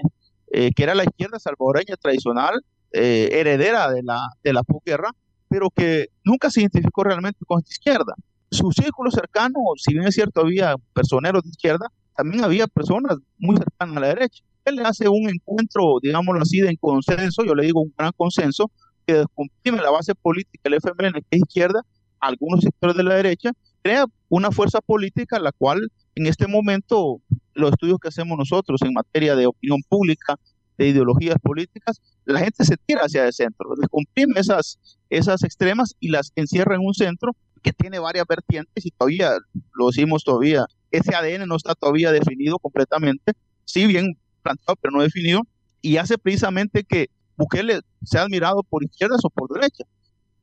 [0.52, 2.60] eh, que era la izquierda salvadoreña tradicional,
[2.92, 5.10] heredera de la, de la posguerra,
[5.48, 8.14] pero que nunca se identificó realmente con esta izquierda.
[8.50, 13.56] Su círculo cercano, si bien es cierto, había personeros de izquierda, también había personas muy
[13.56, 14.42] cercanas a la derecha.
[14.64, 18.70] Él le hace un encuentro, digámoslo así, de consenso, yo le digo un gran consenso,
[19.06, 21.82] que descomprime la base política del FMLN, que es izquierda,
[22.20, 27.20] algunos sectores de la derecha, crea una fuerza política la cual en este momento
[27.54, 30.36] los estudios que hacemos nosotros en materia de opinión pública,
[30.76, 36.08] de ideologías políticas, la gente se tira hacia el centro, descomprime esas, esas extremas y
[36.08, 39.32] las encierra en un centro que tiene varias vertientes y todavía,
[39.74, 43.32] lo decimos todavía, ese ADN no está todavía definido completamente,
[43.64, 45.42] sí bien planteado, pero no definido,
[45.80, 49.86] y hace precisamente que Bukele sea admirado por izquierdas o por derechas.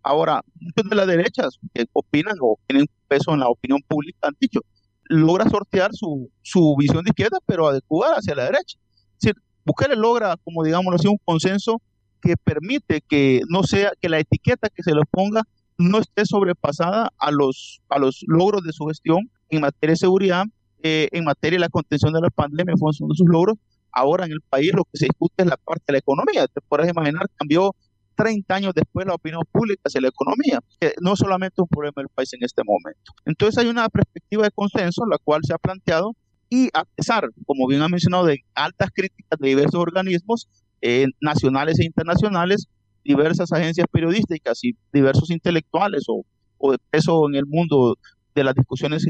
[0.02, 4.36] Ahora, muchos de las derechas que opinan o tienen peso en la opinión pública han
[4.40, 4.60] dicho,
[5.06, 8.78] logra sortear su, su visión de izquierda, pero adecuada hacia la derecha.
[9.22, 9.34] Es
[9.66, 11.82] Bukele logra, como digamos así, un consenso
[12.22, 15.44] que permite que no sea, que la etiqueta que se le ponga
[15.78, 20.46] no esté sobrepasada a los, a los logros de su gestión en materia de seguridad,
[20.82, 23.58] eh, en materia de la contención de la pandemia, fue uno de sus logros.
[23.94, 26.48] Ahora en el país lo que se discute es la parte de la economía.
[26.48, 27.76] Te puedes imaginar, cambió
[28.16, 32.10] 30 años después la opinión pública hacia la economía, que no solamente un problema del
[32.10, 33.14] país en este momento.
[33.26, 36.16] Entonces hay una perspectiva de consenso, la cual se ha planteado
[36.50, 40.48] y a pesar, como bien ha mencionado, de altas críticas de diversos organismos
[40.82, 42.68] eh, nacionales e internacionales,
[43.04, 46.24] diversas agencias periodísticas y diversos intelectuales o,
[46.58, 47.98] o de peso en el mundo
[48.36, 49.06] de las discusiones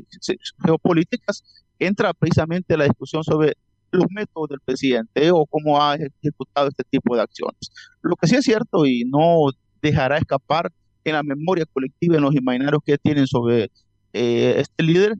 [0.64, 1.44] geopolíticas,
[1.80, 3.54] entra precisamente la discusión sobre
[3.98, 7.72] los métodos del presidente o cómo ha ejecutado este tipo de acciones.
[8.02, 9.52] Lo que sí es cierto y no
[9.82, 10.72] dejará escapar
[11.04, 13.70] en la memoria colectiva, en los imaginarios que tienen sobre
[14.14, 15.14] eh, este líder,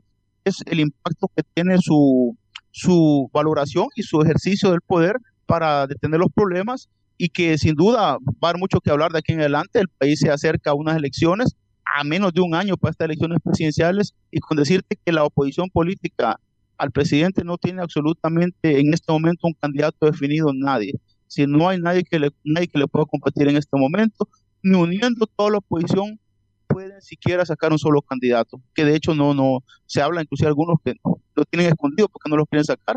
[0.44, 2.36] es el impacto que tiene su,
[2.70, 8.18] su valoración y su ejercicio del poder para detener los problemas y que sin duda
[8.18, 9.80] va a haber mucho que hablar de aquí en adelante.
[9.80, 13.38] El país se acerca a unas elecciones, a menos de un año para estas elecciones
[13.42, 16.40] presidenciales y con decirte que la oposición política
[16.76, 20.92] al presidente no tiene absolutamente en este momento un candidato definido nadie.
[21.26, 24.28] Si no hay nadie que le, nadie que le pueda competir en este momento,
[24.62, 26.18] ni uniendo toda la oposición
[26.66, 30.76] pueden siquiera sacar un solo candidato, que de hecho no, no, se habla inclusive algunos
[30.84, 30.94] que
[31.34, 32.96] lo tienen escondido porque no lo quieren sacar,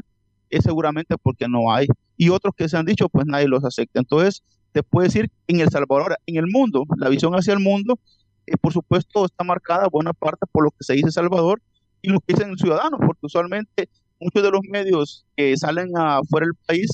[0.49, 1.87] es seguramente porque no hay.
[2.15, 3.99] Y otros que se han dicho, pues nadie los acepta.
[3.99, 7.99] Entonces, te puedo decir, en El Salvador, en el mundo, la visión hacia el mundo,
[8.47, 11.61] eh, por supuesto, está marcada buena parte por lo que se dice Salvador
[12.07, 13.89] y lo que dicen ciudadanos, porque usualmente
[14.19, 16.89] muchos de los medios que salen afuera del país,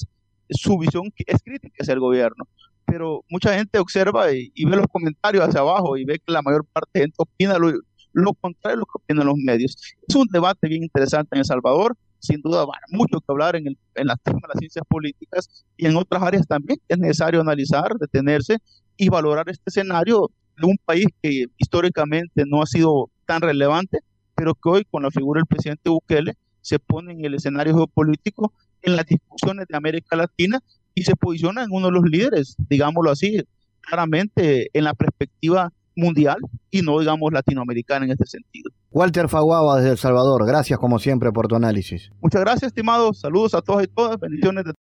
[0.50, 2.48] su visión es crítica hacia el gobierno
[2.86, 6.64] pero mucha gente observa y, ve los comentarios hacia abajo y ve que la mayor
[6.66, 9.76] parte de gente opina lo, contrario de lo que opinan los medios.
[10.08, 13.68] Es un debate bien interesante en El Salvador, sin duda va mucho que hablar en,
[13.68, 18.60] el, las, de las ciencias políticas y en otras áreas también es necesario analizar, detenerse
[18.96, 24.00] y valorar este escenario de un país que históricamente no ha sido tan relevante,
[24.36, 28.54] pero que hoy con la figura del presidente Bukele se pone en el escenario geopolítico
[28.82, 30.60] en las discusiones de América Latina
[30.96, 33.42] y se posiciona en uno de los líderes, digámoslo así,
[33.82, 36.38] claramente en la perspectiva mundial
[36.72, 38.72] y no, digamos, latinoamericana en este sentido.
[38.92, 42.12] Walter Faguaba desde El Salvador, gracias como siempre por tu análisis.
[42.22, 43.20] Muchas gracias, estimados.
[43.20, 44.20] Saludos a todos y todas.
[44.20, 44.66] Bendiciones.
[44.66, 44.74] De...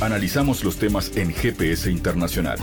[0.00, 2.58] Analizamos los temas en GPS Internacional.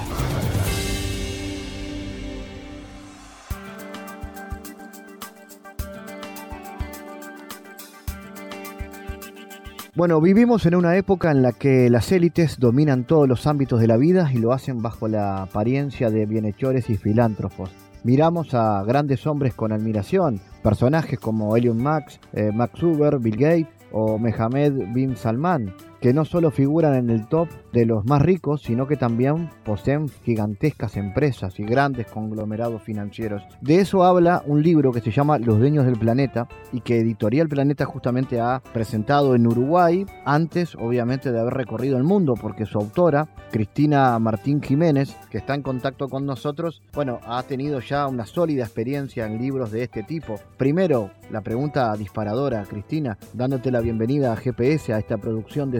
[9.93, 13.88] Bueno, vivimos en una época en la que las élites dominan todos los ámbitos de
[13.88, 17.71] la vida y lo hacen bajo la apariencia de bienhechores y filántropos.
[18.06, 23.67] Miramos a grandes hombres con admiración, personajes como Elon Max, eh, Max Zuber, Bill Gates
[23.91, 28.64] o Mohamed bin Salman, que no solo figuran en el top de los más ricos,
[28.64, 33.44] sino que también poseen gigantescas empresas y grandes conglomerados financieros.
[33.62, 37.48] De eso habla un libro que se llama Los Dueños del Planeta y que Editorial
[37.48, 42.80] Planeta justamente ha presentado en Uruguay, antes obviamente de haber recorrido el mundo, porque su
[42.80, 48.26] autora, Cristina Martín Jiménez, que está en contacto con nosotros, bueno, ha tenido ya una
[48.26, 50.40] sólida experiencia en libros de este tipo.
[50.58, 55.78] Primero, la pregunta disparadora, Cristina, dándote la bienvenida a GPS, a esta producción de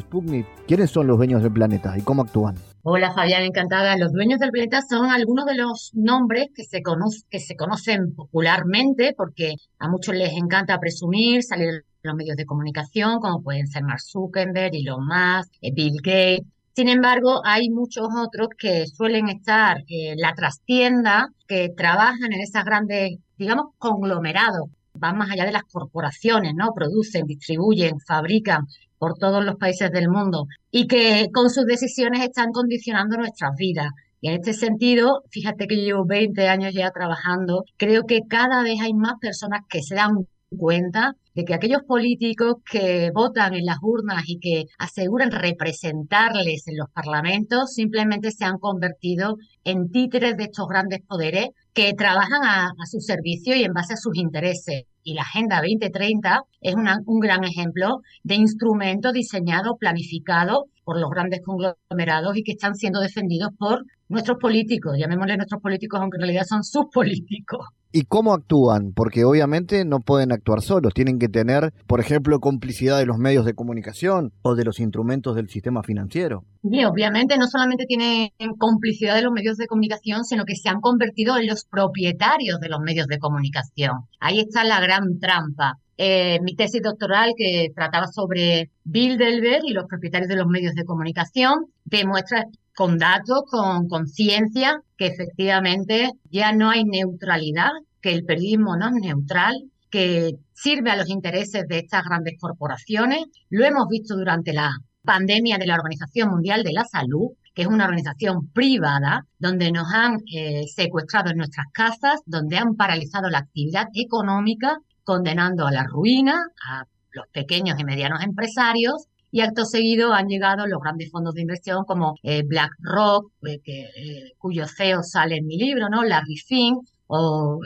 [0.68, 2.56] ¿Quiénes son los dueños del planeta y cómo actúan?
[2.84, 3.96] Hola Fabián, encantada.
[3.96, 6.82] Los dueños del planeta son algunos de los nombres que se,
[7.30, 12.46] que se conocen popularmente porque a muchos les encanta presumir, salir en los medios de
[12.46, 16.46] comunicación, como pueden ser Mark Zuckerberg, Elon Musk, eh, Bill Gates.
[16.74, 22.66] Sin embargo, hay muchos otros que suelen estar en la trastienda, que trabajan en esas
[22.66, 26.74] grandes, digamos, conglomerados van más allá de las corporaciones, ¿no?
[26.74, 28.68] Producen, distribuyen, fabrican
[29.02, 33.88] por todos los países del mundo y que con sus decisiones están condicionando nuestras vidas.
[34.22, 38.80] Y en este sentido, fíjate que llevo 20 años ya trabajando, creo que cada vez
[38.80, 43.78] hay más personas que se dan cuenta de que aquellos políticos que votan en las
[43.82, 50.44] urnas y que aseguran representarles en los parlamentos simplemente se han convertido en títeres de
[50.44, 54.84] estos grandes poderes que trabajan a, su servicio y en base a sus intereses.
[55.04, 61.42] Y la Agenda 2030 es un gran ejemplo de instrumento diseñado, planificado por los grandes
[61.44, 66.44] conglomerados y que están siendo defendidos por nuestros políticos, llamémosle nuestros políticos, aunque en realidad
[66.46, 67.66] son sus políticos.
[67.94, 68.94] ¿Y cómo actúan?
[68.94, 73.46] Porque obviamente no pueden actuar solos, tienen que tener, por ejemplo, complicidad de los medios
[73.46, 76.46] de comunicación o de los instrumentos del sistema financiero.
[76.64, 80.80] Y obviamente no solamente tienen complicidad de los medios de comunicación, sino que se han
[80.80, 84.06] convertido en los propietarios de los medios de comunicación.
[84.20, 85.78] Ahí está la gran trampa.
[85.98, 90.86] Eh, mi tesis doctoral que trataba sobre Bilderberg y los propietarios de los medios de
[90.86, 92.46] comunicación demuestra
[92.76, 98.88] con datos, con, con ciencia, que efectivamente ya no hay neutralidad, que el periodismo no
[98.88, 99.56] es neutral,
[99.90, 103.26] que sirve a los intereses de estas grandes corporaciones.
[103.50, 104.72] Lo hemos visto durante la
[105.04, 109.92] pandemia de la Organización Mundial de la Salud, que es una organización privada donde nos
[109.94, 115.84] han eh, secuestrado en nuestras casas, donde han paralizado la actividad económica, condenando a la
[115.84, 121.34] ruina a los pequeños y medianos empresarios y acto seguido han llegado los grandes fondos
[121.34, 123.90] de inversión como eh, BlackRock, eh, que,
[124.38, 126.04] cuyo CEO sale en mi libro, ¿no?
[126.04, 127.60] Larry Fink, o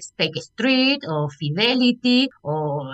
[0.00, 2.92] Stake Street, o Fidelity, o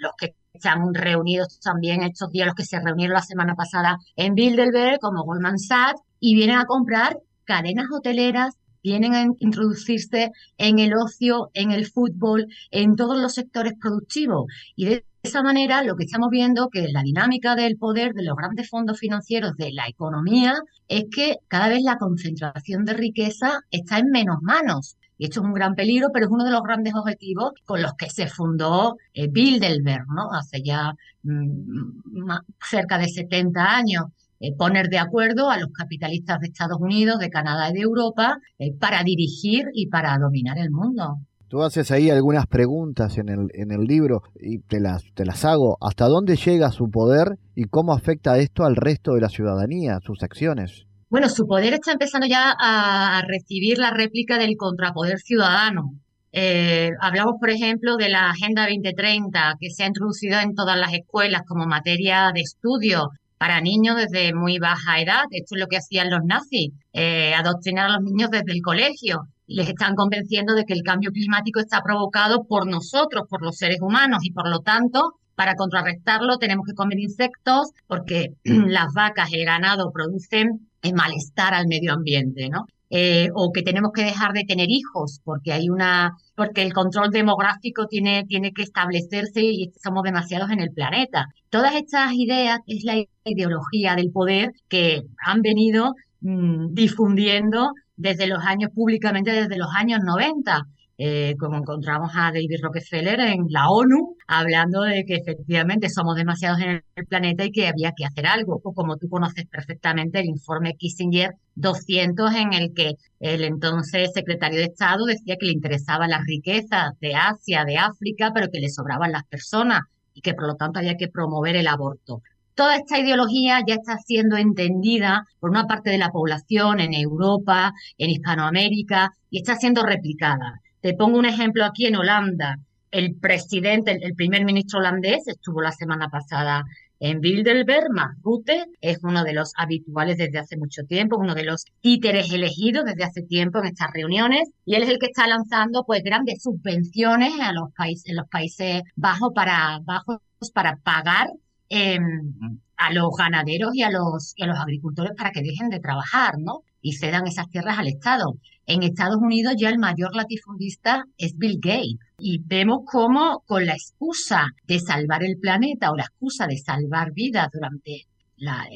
[0.00, 3.98] los que se han reunido también estos días, los que se reunieron la semana pasada
[4.16, 10.78] en Bilderberg, como Goldman Sachs, y vienen a comprar cadenas hoteleras, vienen a introducirse en
[10.78, 14.46] el ocio, en el fútbol, en todos los sectores productivos.
[14.76, 18.36] Y de esa manera lo que estamos viendo que la dinámica del poder de los
[18.36, 20.54] grandes fondos financieros de la economía
[20.88, 25.46] es que cada vez la concentración de riqueza está en menos manos Y esto es
[25.46, 28.96] un gran peligro, pero es uno de los grandes objetivos con los que se fundó
[29.14, 30.32] eh, Bilderberg, ¿no?
[30.32, 32.32] Hace ya mm,
[32.70, 34.04] cerca de 70 años.
[34.40, 38.38] Eh, poner de acuerdo a los capitalistas de Estados Unidos, de Canadá y de Europa
[38.58, 41.18] eh, para dirigir y para dominar el mundo.
[41.50, 45.44] Tú haces ahí algunas preguntas en el, en el libro y te las, te las
[45.44, 45.78] hago.
[45.80, 50.22] ¿Hasta dónde llega su poder y cómo afecta esto al resto de la ciudadanía, sus
[50.22, 50.86] acciones?
[51.08, 55.90] Bueno, su poder está empezando ya a, recibir la réplica del contrapoder ciudadano.
[56.30, 60.94] Eh, hablamos, por ejemplo, de la Agenda 2030, que se ha introducido en todas las
[60.94, 65.24] escuelas como materia de estudio para niños desde muy baja edad.
[65.32, 69.22] Esto es lo que hacían los nazis, eh, adoctrinar a los niños desde el colegio.
[69.50, 73.80] Les están convenciendo de que el cambio climático está provocado por nosotros, por los seres
[73.80, 79.40] humanos, y por lo tanto para contrarrestarlo tenemos que comer insectos porque las vacas y
[79.40, 82.66] el ganado producen malestar al medio ambiente, ¿no?
[82.92, 87.10] Eh, o que tenemos que dejar de tener hijos porque hay una porque el control
[87.10, 91.26] demográfico tiene, tiene que establecerse y somos demasiados en el planeta.
[91.50, 97.70] Todas estas ideas es la ideología del poder que han venido mm, difundiendo
[98.00, 100.66] desde los años públicamente desde los años 90
[101.02, 106.60] eh, como encontramos a David Rockefeller en la ONU, hablando de que efectivamente somos demasiados
[106.60, 110.26] en el planeta y que había que hacer algo, o como tú conoces perfectamente el
[110.26, 116.10] informe Kissinger 200 en el que el entonces secretario de Estado decía que le interesaban
[116.10, 119.80] las riquezas de Asia, de África, pero que le sobraban las personas
[120.12, 122.20] y que por lo tanto había que promover el aborto.
[122.60, 127.72] Toda esta ideología ya está siendo entendida por una parte de la población en Europa,
[127.96, 130.60] en Hispanoamérica, y está siendo replicada.
[130.82, 132.56] Te pongo un ejemplo aquí en Holanda.
[132.90, 136.64] El presidente, el, primer ministro holandés estuvo la semana pasada
[136.98, 137.88] en Bilderberg,
[138.22, 142.84] Rutte, es uno de los habituales desde hace mucho tiempo, uno de los títeres elegidos
[142.84, 146.42] desde hace tiempo en estas reuniones, y él es el que está lanzando pues grandes
[146.42, 151.30] subvenciones a los países, en los países bajos para pagar
[151.70, 155.80] em, a los ganaderos y a los, y a los agricultores para que dejen de
[155.80, 156.60] trabajar, ¿no?
[156.82, 158.34] Y cedan esas tierras al Estado.
[158.66, 163.72] En Estados Unidos ya el mayor latifundista es Bill Gates y vemos cómo con la
[163.72, 168.06] excusa de salvar el planeta o la excusa de salvar vidas durante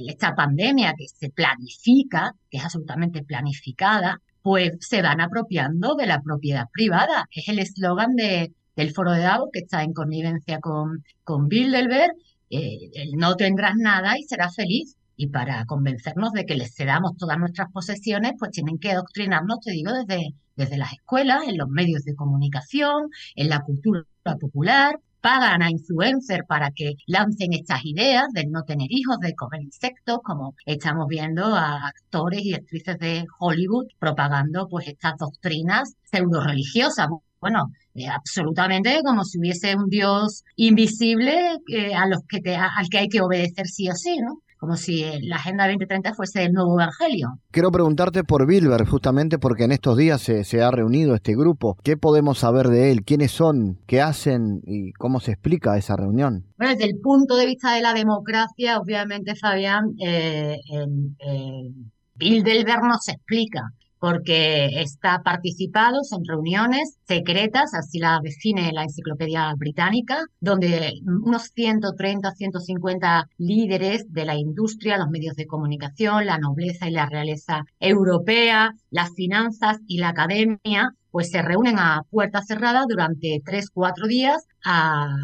[0.07, 6.21] esta pandemia que se planifica, que es absolutamente planificada, pues se van apropiando de la
[6.21, 7.27] propiedad privada.
[7.31, 12.13] Es el eslogan de, del foro de Davos que está en connivencia con, con Bilderberg,
[12.57, 14.97] eh, no tendrás nada y serás feliz.
[15.17, 19.71] Y para convencernos de que les cedamos todas nuestras posesiones, pues tienen que adoctrinarnos, te
[19.71, 24.05] digo, desde, desde las escuelas, en los medios de comunicación, en la cultura
[24.41, 29.63] popular, pagan a influencers para que lancen estas ideas de no tener hijos, de comer
[29.63, 36.43] insectos, como estamos viendo a actores y actrices de Hollywood propagando pues estas doctrinas pseudo
[36.43, 37.09] religiosas.
[37.41, 42.89] Bueno, eh, absolutamente como si hubiese un Dios invisible eh, a los que te, al
[42.91, 44.43] que hay que obedecer sí o sí, ¿no?
[44.59, 47.39] Como si la Agenda 2030 fuese el nuevo Evangelio.
[47.51, 51.77] Quiero preguntarte por Bilber, justamente porque en estos días se, ha reunido este grupo.
[51.83, 53.05] ¿Qué podemos saber de él?
[53.05, 53.79] ¿Quiénes son?
[53.87, 54.61] ¿Qué hacen?
[54.65, 56.47] ¿Y cómo se explica esa reunión?
[56.57, 61.71] Bueno, desde el punto de vista de la democracia, obviamente, Fabián, eh, eh,
[62.15, 63.73] Bilderberg nos explica
[64.05, 72.31] porque está participado, son reuniones secretas, así la define la enciclopedia británica, donde unos 130,
[72.33, 78.75] 150 líderes de la industria, los medios de comunicación, la nobleza y la realeza europea,
[78.91, 84.47] las finanzas y la academia, pues se reúnen a puerta cerrada durante tres, cuatro días
[84.67, 85.17] a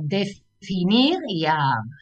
[0.00, 1.58] definir y a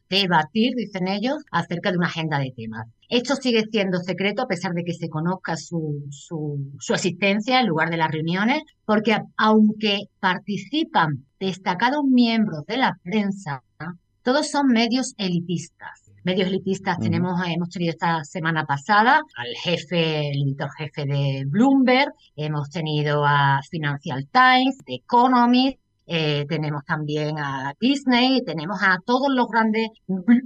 [0.09, 2.87] debatir, dicen ellos, acerca de una agenda de temas.
[3.09, 7.69] Esto sigue siendo secreto a pesar de que se conozca su, su, su existencia en
[7.69, 13.63] lugar de las reuniones, porque aunque participan destacados miembros de la prensa,
[14.23, 20.43] todos son medios elitistas medios elitistas tenemos, hemos tenido esta semana pasada al jefe, el
[20.43, 27.75] editor jefe de Bloomberg, hemos tenido a Financial Times, The Economist, eh, tenemos también a
[27.79, 29.89] Disney, tenemos a todos los grandes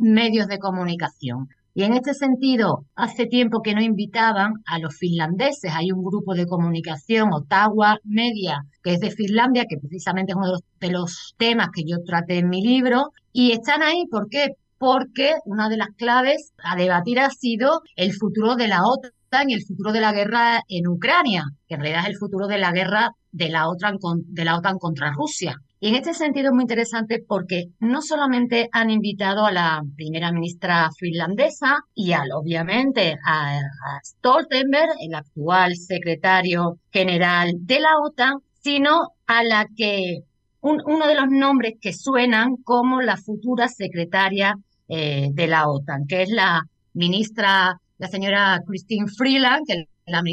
[0.01, 1.49] medios de comunicación.
[1.79, 5.70] Y en este sentido, hace tiempo que no invitaban a los finlandeses.
[5.72, 10.59] Hay un grupo de comunicación, Ottawa Media, que es de Finlandia, que precisamente es uno
[10.81, 13.12] de los, temas que yo traté en mi libro.
[13.33, 14.49] Y están ahí, ¿por qué?
[14.76, 19.55] Porque una de las claves a debatir ha sido el futuro de la OTAN y
[19.55, 22.72] el futuro de la guerra en Ucrania, que en realidad es el futuro de la
[22.72, 25.55] guerra de la de la OTAN contra Rusia.
[25.81, 30.33] Y en este sentido es muy interesante porque no solamente han invitado a la primera
[30.33, 33.61] ministra finlandesa y al, obviamente, a,
[34.05, 40.22] Stoltenberg, el actual secretario general de la OTAN, sino a la que
[40.61, 44.57] uno de los nombres que suenan como la futura secretaria
[44.89, 46.62] eh, de la OTAN, que es la
[46.95, 49.85] ministra, la señora Christine Freeland, que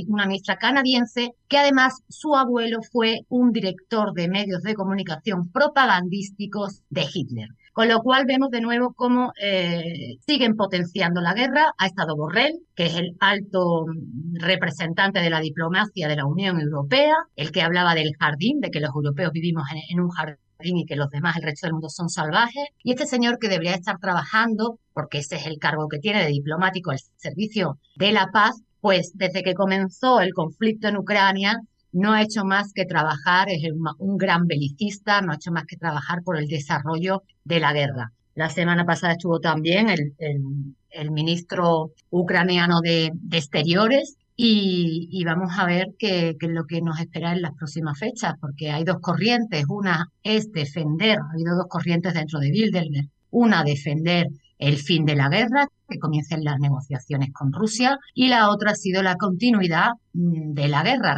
[0.08, 6.82] una ministra canadiense, que además su abuelo fue un director de medios de comunicación propagandísticos
[6.90, 7.50] de Hitler.
[7.74, 11.74] Con lo cual vemos de nuevo cómo eh, siguen potenciando la guerra.
[11.78, 13.86] Ha estado Borrell, que es el alto
[14.34, 18.80] representante de la diplomacia de la Unión Europea, el que hablaba del jardín, de que
[18.80, 22.10] los europeos vivimos en un jardín y que los demás, el resto del mundo, son
[22.10, 22.70] salvajes.
[22.84, 26.30] Y este señor que debería estar trabajando, porque ese es el cargo que tiene de
[26.30, 31.60] diplomático al servicio de la paz, pues desde que comenzó el conflicto en Ucrania
[31.92, 33.64] no ha hecho más que trabajar, es
[33.98, 38.12] un gran belicista, no ha hecho más que trabajar por el desarrollo de la guerra.
[38.36, 46.38] La semana pasada estuvo también el, ministro ucraniano de, Exteriores y, vamos a ver qué,
[46.40, 49.66] es lo que nos espera en las próximas fechas, porque hay dos corrientes.
[49.68, 53.10] Una es defender, ha habido dos corrientes dentro de Bilderberg.
[53.32, 54.28] Una, defender
[54.58, 58.76] el fin de la guerra, que comiencen las negociaciones con Rusia, y la otra ha
[58.76, 61.18] sido la continuidad mm, de la guerra,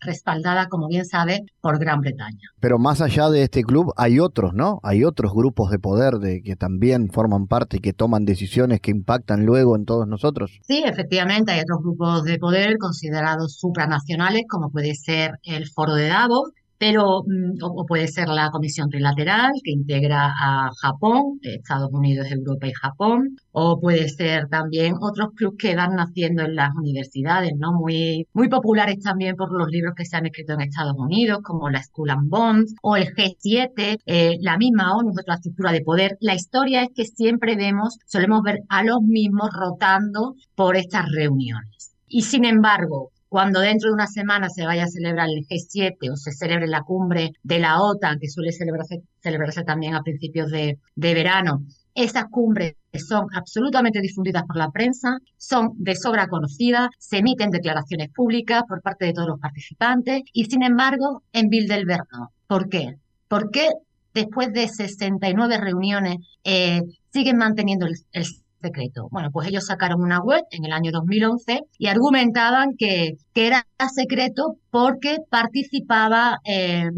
[0.00, 2.48] respaldada, como bien sabe, por Gran Bretaña.
[2.60, 4.80] Pero más allá de este club hay otros, ¿no?
[4.82, 8.90] Hay otros grupos de poder de que también forman parte y que toman decisiones que
[8.90, 10.58] impactan luego en todos nosotros.
[10.62, 16.08] Sí, efectivamente, hay otros grupos de poder considerados supranacionales, como puede ser el Foro de
[16.08, 22.30] Davos, pero mm, o, puede ser la Comisión Trilateral que integra a Japón, Estados Unidos,
[22.30, 27.52] Europa y Japón, o puede ser también otros clubes que van naciendo en las universidades,
[27.56, 27.72] ¿no?
[27.72, 31.70] Muy, muy populares también por los libros que se han escrito en Estados Unidos, como
[31.70, 36.16] la School and Bonds o el G7, eh, la misma ONU, otra estructura de poder.
[36.20, 41.92] La historia es que siempre vemos, solemos ver a los mismos rotando por estas reuniones.
[42.08, 46.16] Y sin embargo, cuando dentro de una semana se vaya a celebrar el G7 o
[46.16, 50.78] se celebre la cumbre de la OTAN, que suele celebrarse, celebrarse también a principios de,
[50.94, 51.62] verano,
[51.94, 58.10] esas cumbres son absolutamente difundidas por la prensa, son de sobra conocidas, se emiten declaraciones
[58.10, 62.32] públicas por parte de todos los participantes y sin embargo en Bilderberg no.
[62.46, 62.96] ¿Por qué?
[63.28, 63.68] ¿Por qué
[64.14, 68.24] después de 69 reuniones eh, siguen manteniendo el, el
[68.60, 69.08] secreto.
[69.10, 74.56] Bueno, pues ellos sacaron una web en el año 2011 y argumentaban que, era secreto
[74.70, 76.88] porque participaba eh,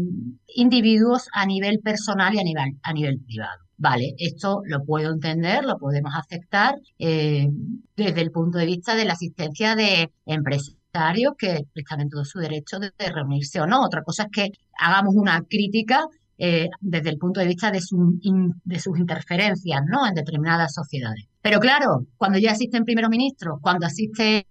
[0.55, 3.59] individuos a nivel personal y a nivel, a nivel privado.
[3.81, 7.47] Vale, esto lo puedo entender, lo podemos aceptar eh,
[7.95, 12.39] desde el punto de vista de la asistencia de empresarios que están en todo su
[12.39, 13.85] derecho de, reunirse o no.
[13.85, 16.05] Otra cosa es que hagamos una crítica
[16.37, 20.05] eh, desde el punto de vista de, de sus interferencias ¿no?
[20.05, 21.28] en determinadas sociedades.
[21.41, 24.43] Pero claro, cuando ya asisten primeros ministros, cuando asisten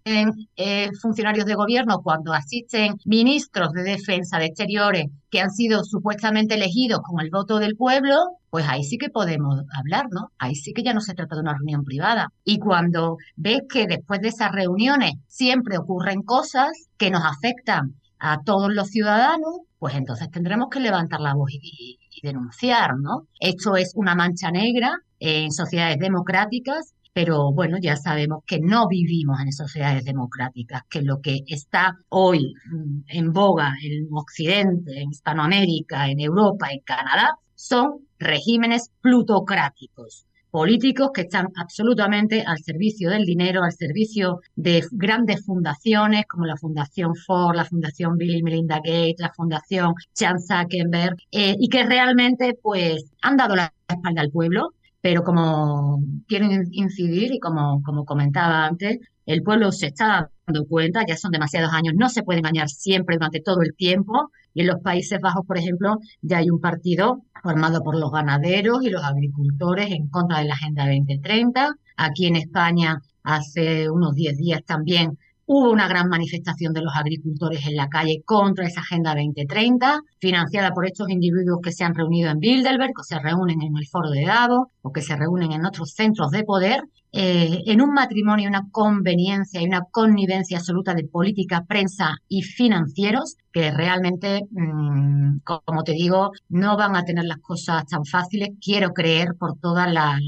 [0.56, 6.54] eh, funcionarios de gobierno, cuando asisten ministros de defensa, de exteriores, que han sido supuestamente
[6.54, 8.14] elegidos con el voto del pueblo,
[8.48, 10.30] pues ahí sí que podemos hablar, ¿no?
[10.38, 12.32] Ahí sí que ya no se trata de una reunión privada.
[12.42, 18.42] Y cuando ves que después de esas reuniones siempre ocurren cosas que nos afectan a
[18.42, 23.26] todos los ciudadanos, pues entonces tendremos que levantar la voz y, denunciar, ¿no?
[23.40, 29.40] Esto es una mancha negra en sociedades democráticas, pero bueno, ya sabemos que no vivimos
[29.40, 36.08] en sociedades democráticas, que lo que está hoy mm, en boga en Occidente, en Hispanoamérica,
[36.08, 43.62] en Europa, en Canadá, son regímenes plutocráticos políticos que están absolutamente al servicio del dinero,
[43.62, 49.16] al servicio de grandes fundaciones como la Fundación Ford, la Fundación Bill y Melinda Gates,
[49.18, 54.74] la Fundación Chan Zuckerberg, eh, y que realmente pues han dado la espalda al pueblo,
[55.00, 61.04] pero como quieren incidir y como, como comentaba antes, el pueblo se está dando cuenta,
[61.06, 64.30] ya son demasiados años, no se puede engañar siempre durante todo el tiempo.
[64.54, 68.82] Y en los Países Bajos, por ejemplo, ya hay un partido formado por los ganaderos
[68.82, 71.74] y los agricultores en contra de la Agenda 2030.
[71.96, 75.18] Aquí en España, hace unos 10 días también
[75.50, 80.72] Hubo una gran manifestación de los agricultores en la calle contra esa Agenda 2030, financiada
[80.74, 84.10] por estos individuos que se han reunido en Bilderberg, o se reúnen en el Foro
[84.10, 86.82] de Davos, o que se reúnen en otros centros de poder,
[87.12, 93.36] eh, en un matrimonio, una conveniencia y una connivencia absoluta de política, prensa y financieros,
[93.50, 98.92] que realmente, mm, como te digo, no van a tener las cosas tan fáciles, quiero
[98.92, 100.18] creer, por toda la,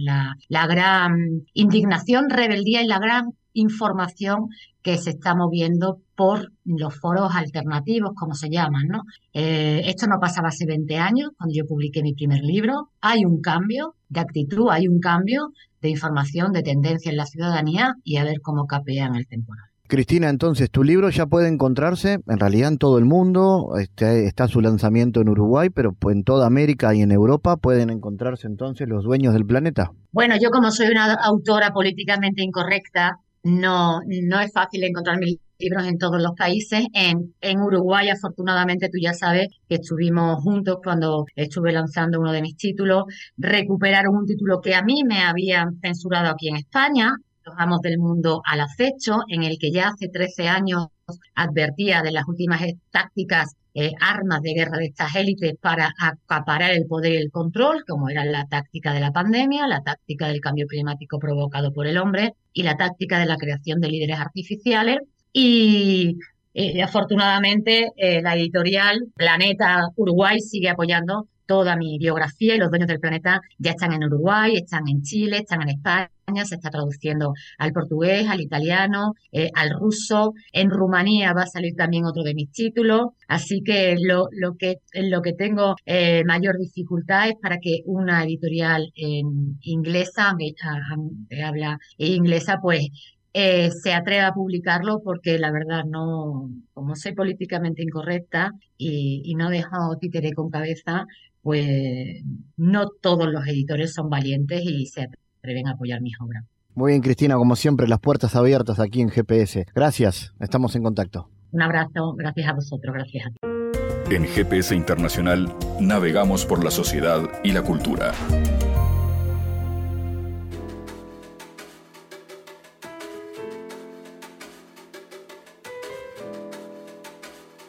[0.49, 4.49] la gran indignación, rebeldía y la gran información
[4.83, 9.03] que se está moviendo por los foros alternativos, como se llaman, ¿no?
[9.33, 12.91] Eh, esto no pasaba hace 20 años, cuando yo publiqué mi primer libro.
[13.01, 17.95] Hay un cambio de actitud, hay un cambio de información, de tendencia en la ciudadanía
[18.05, 19.71] y a ver cómo capean el temporal.
[19.91, 24.47] Cristina, entonces, tu libro ya puede encontrarse en realidad en todo el mundo, este, está
[24.47, 29.03] su lanzamiento en Uruguay, pero en toda América y en Europa pueden encontrarse entonces los
[29.03, 29.91] dueños del planeta.
[30.13, 35.87] Bueno, yo como soy una autora políticamente incorrecta, no, no es fácil encontrar mis libros
[35.87, 36.87] en todos los países.
[36.95, 42.43] En, en Uruguay, afortunadamente, tú ya sabes que estuvimos juntos cuando estuve lanzando uno de
[42.43, 43.05] mis títulos.
[43.37, 47.13] Recuperaron un título que a mí me habían censurado aquí en España,
[47.45, 50.87] los amos del mundo al acecho, en el que ya hace 13 años
[51.35, 56.87] advertía de las últimas tácticas, eh, armas de guerra de estas élites para acaparar el
[56.87, 60.67] poder y el control, como era la táctica de la pandemia, la táctica del cambio
[60.67, 64.99] climático provocado por el hombre y la táctica de la creación de líderes artificiales.
[65.33, 66.17] Y
[66.53, 72.87] eh, afortunadamente eh, la editorial Planeta Uruguay sigue apoyando toda mi biografía y los dueños
[72.87, 77.33] del planeta ya están en Uruguay, están en Chile, están en España, se está traduciendo
[77.59, 80.33] al portugués, al italiano, eh, al ruso.
[80.53, 83.09] En Rumanía va a salir también otro de mis títulos.
[83.27, 88.23] Así que lo, lo que, lo que tengo eh, mayor dificultad es para que una
[88.23, 92.91] editorial inglesa, que habla inglesa, pues
[93.33, 99.37] eh, se atreva a publicarlo porque la verdad no, como soy políticamente incorrecta y, y
[99.37, 101.07] no dejo títere con cabeza,
[101.43, 102.23] pues
[102.57, 106.45] no todos los editores son valientes y se atreven a apoyar mis obras.
[106.75, 109.67] Muy bien, Cristina, como siempre, las puertas abiertas aquí en GPS.
[109.75, 111.29] Gracias, estamos en contacto.
[111.53, 114.15] Un abrazo, gracias a vosotros, gracias a ti.
[114.15, 118.13] En GPS Internacional navegamos por la sociedad y la cultura.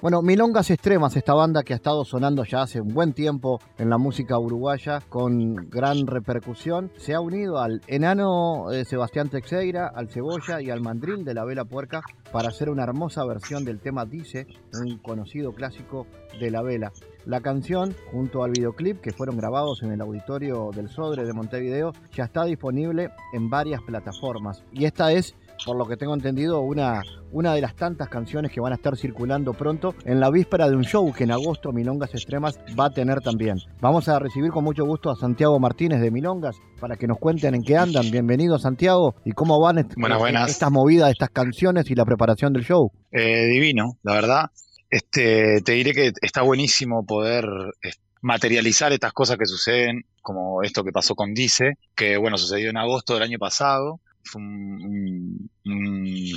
[0.02, 3.92] Bueno, Milongas Extremas, esta banda que ha estado sonando ya hace un buen tiempo en
[3.92, 10.10] la música uruguaya con gran repercusión, se ha unido al enano eh, Sebastián Texeira, al
[10.10, 14.08] Cebolla y al Mandril de la Vela Puerca para hacer una hermosa versión del tema
[14.08, 16.08] Dice, un conocido clásico
[16.40, 16.92] de la vela.
[17.26, 21.94] La canción, junto al videoclip que fueron grabados en el auditorio del Sodre de Montevideo,
[22.16, 24.64] ya está disponible en varias plataformas.
[24.72, 25.36] Y esta es
[25.66, 28.98] por lo que tengo entendido, una, una de las tantas canciones que van a estar
[28.98, 32.90] circulando pronto en la víspera de un show que en agosto Milongas Extremas va a
[32.90, 33.58] tener también.
[33.80, 37.56] Vamos a recibir con mucho gusto a Santiago Martínez de Milongas para que nos cuenten
[37.56, 38.10] en qué andan.
[38.12, 42.92] Bienvenido Santiago y cómo van estas movidas, estas canciones y la preparación del show.
[43.12, 44.52] Eh, divino, la verdad.
[44.90, 47.46] Este, te diré que está buenísimo poder
[48.22, 52.78] materializar estas cosas que suceden, como esto que pasó con Dice, que bueno, sucedió en
[52.78, 55.50] agosto del año pasado fue un,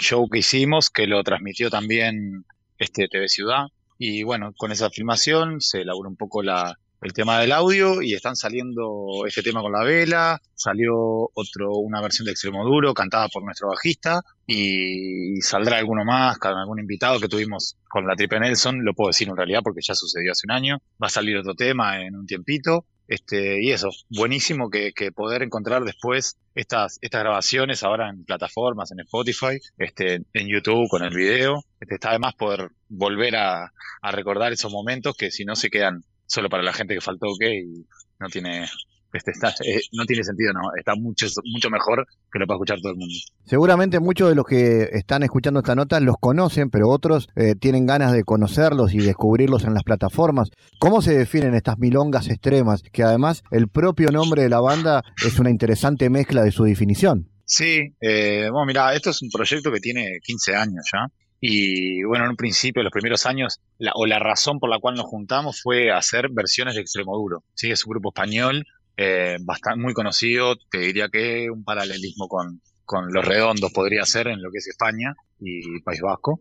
[0.01, 2.45] show que hicimos que lo transmitió también
[2.79, 3.67] este TV Ciudad.
[3.99, 8.15] Y bueno, con esa filmación se elaboró un poco la, el tema del audio y
[8.15, 10.95] están saliendo este tema con la vela, salió
[11.35, 16.53] otro, una versión de Extremo Duro cantada por nuestro bajista y, saldrá alguno más, con
[16.53, 19.95] algún invitado que tuvimos con la Triple Nelson, lo puedo decir en realidad porque ya
[19.95, 23.91] sucedió hace un año, va a salir otro tema en un tiempito este, y eso,
[24.09, 30.49] buenísimo que, poder encontrar después estas, estas grabaciones ahora en plataformas, en Spotify, este, en
[30.49, 31.63] YouTube con el video.
[31.81, 36.05] Este, está además poder volver a, a recordar esos momentos que si no se quedan
[36.27, 37.87] solo para la gente que faltó que y
[38.19, 38.67] no tiene
[39.15, 42.93] este, eh, no tiene sentido, no, está mucho, mucho mejor que lo pueda escuchar todo
[42.93, 43.15] el mundo.
[43.45, 47.87] Seguramente muchos de los que están escuchando esta nota los conocen, pero otros eh, tienen
[47.87, 50.51] ganas de conocerlos y descubrirlos en las plataformas.
[50.79, 52.83] ¿Cómo se definen estas milongas extremas?
[52.93, 57.29] Que además el propio nombre de la banda es una interesante mezcla de su definición.
[57.45, 61.07] Sí, eh, bueno, mira, esto es un proyecto que tiene 15 años ya.
[61.41, 64.95] Y bueno, en un principio, los primeros años, la, o la razón por la cual
[64.95, 67.45] nos juntamos fue hacer versiones de Extremoduro.
[67.55, 68.65] Sí, es un grupo español
[68.97, 74.29] eh, bastante, muy conocido, te diría que un paralelismo con, con Los Redondos podría ser
[74.29, 76.41] en lo que es España y País Vasco.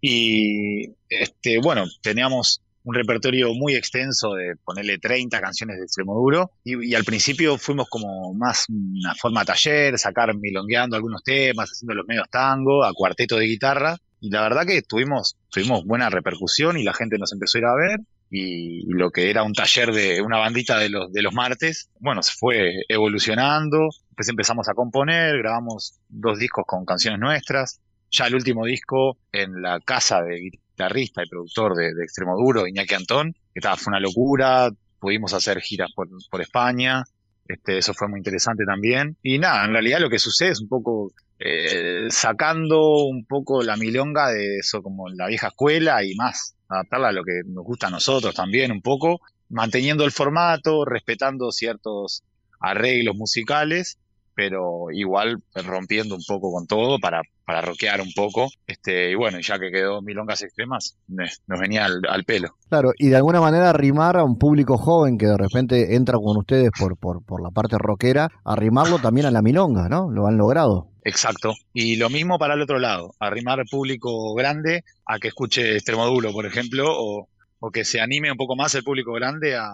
[0.00, 6.50] Y este, bueno, teníamos un repertorio muy extenso de ponerle 30 canciones de extremo duro
[6.62, 11.94] y, y, al principio fuimos como más una forma taller, sacar milongueando algunos temas, haciendo
[11.94, 16.78] los medios tango, a cuarteto de guitarra y la verdad que tuvimos, tuvimos buena repercusión
[16.78, 18.00] y la gente nos empezó a ir a ver
[18.36, 22.22] y, lo que era un taller de una bandita de los, de los martes, bueno,
[22.22, 27.80] se fue evolucionando, después empezamos a componer, grabamos dos discos con canciones nuestras,
[28.10, 32.66] ya el último disco en la casa de guitarrista y productor de, de Extremo Duro,
[32.66, 37.04] Iñaki Antón, que estaba, fue una locura, pudimos hacer giras por, por España,
[37.46, 39.16] Este, eso fue muy interesante también.
[39.22, 43.76] Y nada, en realidad lo que sucede es un poco eh, sacando un poco la
[43.76, 47.88] milonga de eso como la vieja escuela y más, adaptarla a lo que nos gusta
[47.88, 52.22] a nosotros también un poco, manteniendo el formato, respetando ciertos
[52.60, 53.98] arreglos musicales
[54.34, 58.48] pero igual rompiendo un poco con todo para, para rockear un poco.
[58.66, 62.56] Este, y bueno, ya que quedó Milongas Extremas, nos venía al, pelo.
[62.68, 66.36] Claro, y de alguna manera arrimar a un público joven que de repente entra con
[66.36, 70.10] ustedes por, por, por la parte rockera, arrimarlo también a la Milonga, ¿no?
[70.10, 70.88] Lo han logrado.
[71.04, 71.54] Exacto.
[71.74, 76.46] Y lo mismo para el otro lado, arrimar público grande a que escuche Extremoduro, por
[76.46, 77.28] ejemplo, o,
[77.60, 79.68] o que se anime un poco más el público grande a,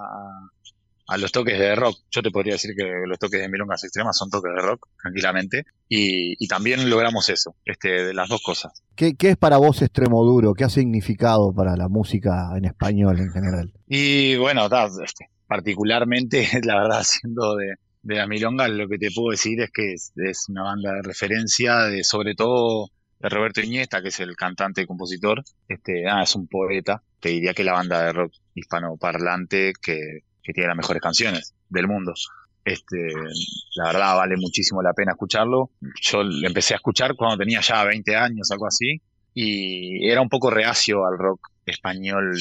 [1.10, 1.98] a los toques de rock.
[2.12, 5.64] Yo te podría decir que los toques de milongas extremas son toques de rock, tranquilamente.
[5.88, 8.82] Y, también logramos eso, este, de las dos cosas.
[8.94, 10.54] ¿Qué, es para vos extremo duro?
[10.54, 13.72] ¿Qué ha significado para la música en español en general?
[13.88, 14.66] Y bueno,
[15.04, 19.70] este, particularmente, la verdad, siendo de, de las milongas, lo que te puedo decir es
[19.72, 20.12] que es,
[20.48, 22.88] una banda de referencia, de sobre todo
[23.18, 25.42] de Roberto Iñesta, que es el cantante y compositor.
[25.66, 27.02] Este, ah, es un poeta.
[27.18, 31.86] Te diría que la banda de rock hispanoparlante que que tiene las mejores canciones del
[31.88, 32.14] mundo.
[32.64, 32.96] Este,
[33.76, 35.70] la verdad vale muchísimo la pena escucharlo.
[36.00, 39.00] Yo empecé a escuchar cuando tenía ya 20 años, algo así,
[39.34, 42.36] y era un poco reacio al rock español,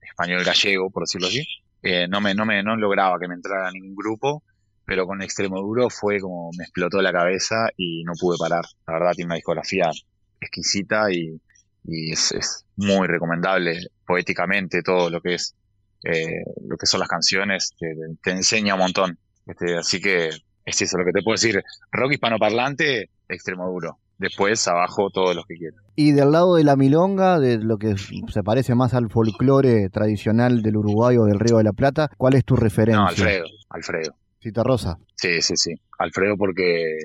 [0.00, 1.46] español gallego, por decirlo así.
[1.82, 4.42] Eh, no me, no me, no lograba que me entrara ningún grupo,
[4.84, 8.64] pero con Extremo Duro fue como me explotó la cabeza y no pude parar.
[8.86, 9.90] La verdad tiene una discografía
[10.40, 11.40] exquisita y,
[11.86, 15.54] es muy recomendable poéticamente todo lo que es
[16.04, 19.18] eh, lo que son las canciones, te, enseña un montón.
[19.46, 20.30] Este, así que
[20.64, 21.62] es eso lo que te puedo decir.
[21.92, 23.98] Rock hispanoparlante, extremo duro.
[24.18, 25.80] Después abajo todos los que quieran.
[25.96, 30.62] Y del lado de la milonga, de lo que se parece más al folclore tradicional
[30.62, 33.00] del Uruguay o del Río de la Plata, ¿cuál es tu referencia?
[33.00, 34.14] No, Alfredo, Alfredo.
[34.38, 34.98] Cita Rosa.
[35.16, 35.74] Sí, sí, sí.
[35.98, 36.96] Alfredo porque,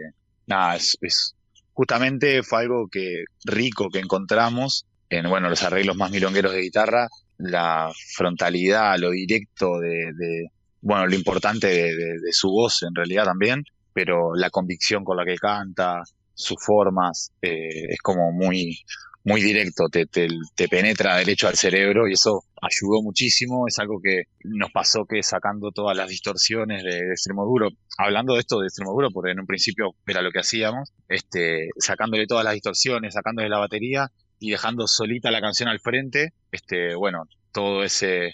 [0.47, 1.35] nada, es, es
[1.75, 7.07] justamente fue algo que rico que encontramos en, bueno, los arreglos más milongueros de guitarra
[7.37, 10.49] la frontalidad, lo directo de,
[10.81, 13.63] bueno, lo importante de, su voz en realidad también,
[13.93, 18.79] pero la convicción con la que canta, sus formas, eh, es como muy,
[19.23, 24.23] muy directo, te, te, penetra derecho al cerebro y eso ayudó muchísimo, es algo que
[24.43, 28.67] nos pasó que sacando todas las distorsiones de, de extremo duro, hablando de esto de
[28.67, 33.13] extremo duro, porque en un principio era lo que hacíamos, este, sacándole todas las distorsiones,
[33.13, 38.31] sacándole la batería, y dejando solita la canción al frente, este, bueno, todo ese,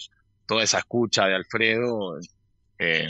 [0.48, 2.20] toda esa escucha de Alfredo
[2.80, 3.08] eh,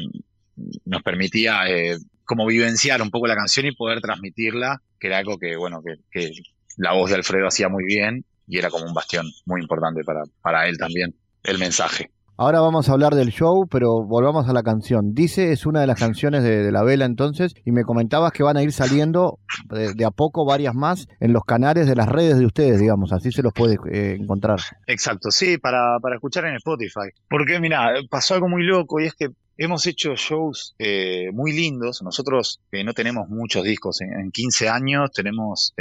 [0.86, 5.38] nos permitía eh, como vivenciar un poco la canción y poder transmitirla, que era algo
[5.38, 6.32] que, bueno, que, que,
[6.78, 10.24] la voz de Alfredo hacía muy bien y era como un bastión muy importante para,
[10.42, 12.12] para él también, el mensaje.
[12.42, 15.14] Ahora vamos a hablar del show, pero volvamos a la canción.
[15.14, 18.58] Dice es una de las canciones de, la vela entonces, y me comentabas que van
[18.58, 19.38] a ir saliendo
[19.70, 23.32] de, a poco varias más en los canales de las redes de ustedes, digamos, así
[23.32, 24.58] se los puede eh, encontrar.
[24.88, 27.12] Exacto, sí, para, para escuchar en Spotify.
[27.30, 29.28] Porque mira, pasó algo muy loco y es que
[29.60, 32.02] hemos hecho shows eh, muy lindos.
[32.02, 35.76] Nosotros eh, no tenemos muchos discos, en, en 15 años tenemos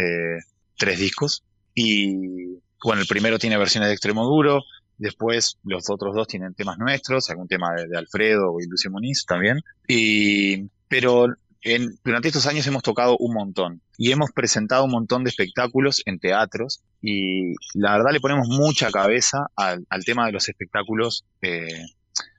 [0.77, 1.43] tres discos
[1.75, 4.63] y bueno, el primero tiene versiones de extremo duro,
[5.01, 9.61] Después los otros dos tienen temas nuestros, algún tema de, Alfredo y Lucio Moniz también.
[9.89, 11.27] Y, pero
[11.63, 16.03] en, durante estos años hemos tocado un montón y hemos presentado un montón de espectáculos
[16.05, 21.87] en teatros y la verdad le ponemos mucha cabeza al, tema de los espectáculos eh,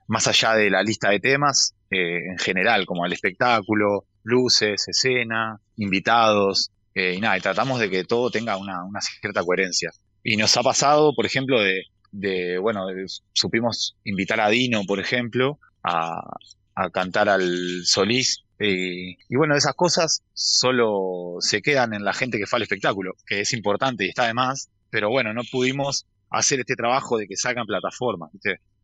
[0.06, 5.58] más allá de la lista de temas eh, en general, como el espectáculo, luces, escena,
[5.76, 9.90] invitados eh, y nada, y tratamos de que todo tenga una, una cierta coherencia.
[10.22, 11.82] Y nos ha pasado, por ejemplo, de,
[12.12, 12.86] de, bueno,
[13.32, 16.20] supimos invitar a Dino, por ejemplo, a,
[16.92, 18.44] cantar al Solís.
[18.58, 23.40] Y, bueno, esas cosas solo se quedan en la gente que fue al espectáculo, que
[23.40, 27.36] es importante y está de más, pero bueno, no pudimos hacer este trabajo de que
[27.36, 28.30] salgan plataformas,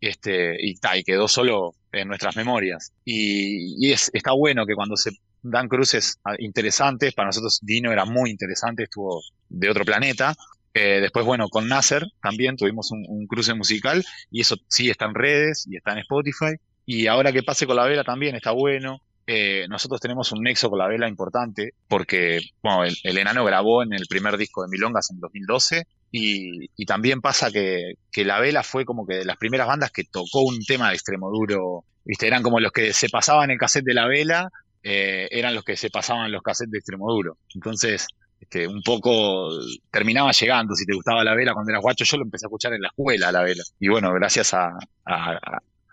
[0.00, 2.92] Este, y, y quedó solo en nuestras memorias.
[3.04, 5.12] Y, y es, está bueno que cuando se
[5.42, 10.34] dan cruces interesantes, para nosotros Dino era muy interesante, estuvo de otro planeta,
[10.80, 15.14] eh, después, bueno, con Nasser también tuvimos un, cruce musical y eso sí está en
[15.14, 16.54] redes y está en Spotify.
[16.86, 19.02] Y ahora que pase con la vela también está bueno.
[19.26, 23.92] Eh, nosotros tenemos un nexo con la vela importante porque, bueno, el, enano grabó en
[23.92, 29.04] el primer disco de Milongas en 2012 y, también pasa que, la vela fue como
[29.04, 31.84] que de las primeras bandas que tocó un tema de extremo duro.
[32.04, 32.28] ¿Viste?
[32.28, 34.48] Eran como los que se pasaban el cassette de la vela,
[34.84, 37.36] eh, eran los que se pasaban los cassettes de extremo duro.
[37.52, 38.06] Entonces,
[38.40, 39.50] este, un poco
[39.90, 42.72] terminaba llegando, si te gustaba la vela cuando eras guacho, yo lo empecé a escuchar
[42.72, 43.62] en la escuela, la vela.
[43.80, 44.70] Y bueno, gracias a,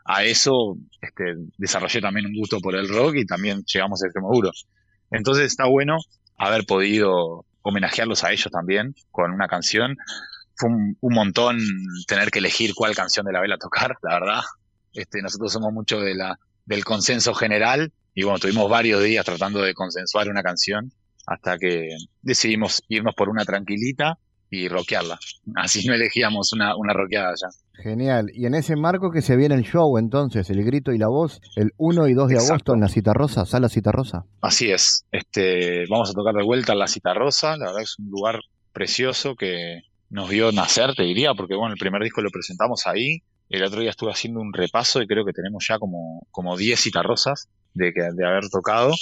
[0.06, 4.32] a eso este, desarrollé también un gusto por el rock y también llegamos a extremo
[4.32, 4.52] duro.
[5.10, 5.98] Entonces está bueno
[6.38, 9.98] haber podido homenajearlos a ellos también con una canción.
[10.56, 11.58] Fue un, montón
[12.08, 14.41] tener que elegir cuál canción de la vela tocar, la verdad.
[14.93, 19.62] Este, nosotros somos mucho de la, del consenso general y bueno, tuvimos varios días tratando
[19.62, 20.93] de consensuar una canción
[21.28, 21.89] hasta que
[22.21, 24.17] decidimos irnos por una tranquilita
[24.49, 25.17] y rockearla.
[25.55, 27.47] Así no elegíamos una, una rockeada ya.
[27.84, 28.28] Genial.
[28.34, 31.41] Y en ese marco que se viene el show, entonces, el grito y la voz,
[31.55, 34.26] el 1 y 2 de agosto en la Cita Rosa, Sala Cita Rosa.
[34.41, 35.05] Así es.
[35.11, 37.57] Este, vamos a tocar de vuelta en la Cita Rosa.
[37.57, 38.39] La verdad es un lugar
[38.71, 43.19] precioso que nos vio nacer, te diría, porque bueno, el primer disco lo presentamos ahí.
[43.49, 46.80] El otro día estuve haciendo un repaso y creo que tenemos ya como, como 10
[46.80, 48.93] citarrosas de, de haber tocado.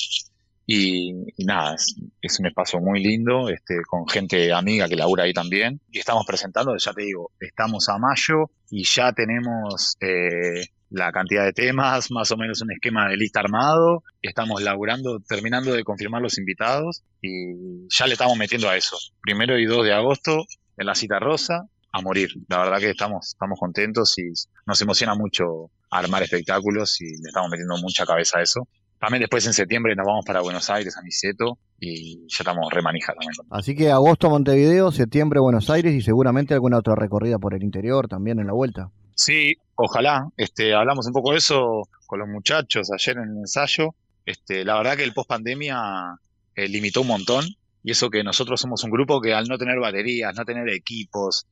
[0.66, 1.14] Y,
[1.46, 1.76] nada,
[2.22, 5.82] es, un espacio muy lindo, este, con gente amiga que labura ahí también.
[5.92, 11.44] Y estamos presentando, ya te digo, estamos a mayo y ya tenemos eh, la cantidad
[11.44, 14.04] de temas, más o menos un esquema de lista armado.
[14.22, 18.98] Estamos laburando, terminando de confirmar los invitados y ya le estamos metiendo a eso.
[19.22, 20.46] Primero y 2 de agosto
[20.78, 22.30] en la cita rosa, a morir.
[22.48, 24.24] La verdad que estamos, estamos contentos y
[24.66, 28.68] nos emociona mucho armar espectáculos y le estamos metiendo mucha cabeza a eso.
[29.04, 33.12] También después en septiembre nos vamos para Buenos Aires, a Niceto, y ya estamos remanija
[33.12, 33.34] también.
[33.50, 38.08] Así que agosto Montevideo, septiembre Buenos Aires y seguramente alguna otra recorrida por el interior
[38.08, 38.92] también en la vuelta.
[39.14, 40.30] Sí, ojalá.
[40.38, 43.94] Este, hablamos un poco de eso con los muchachos ayer en el ensayo.
[44.26, 46.18] Este, la verdad que el post pandemia
[46.56, 47.44] eh, limitó un montón
[47.84, 51.46] y eso que nosotros somos un grupo que al no tener baterías, no tener equipos,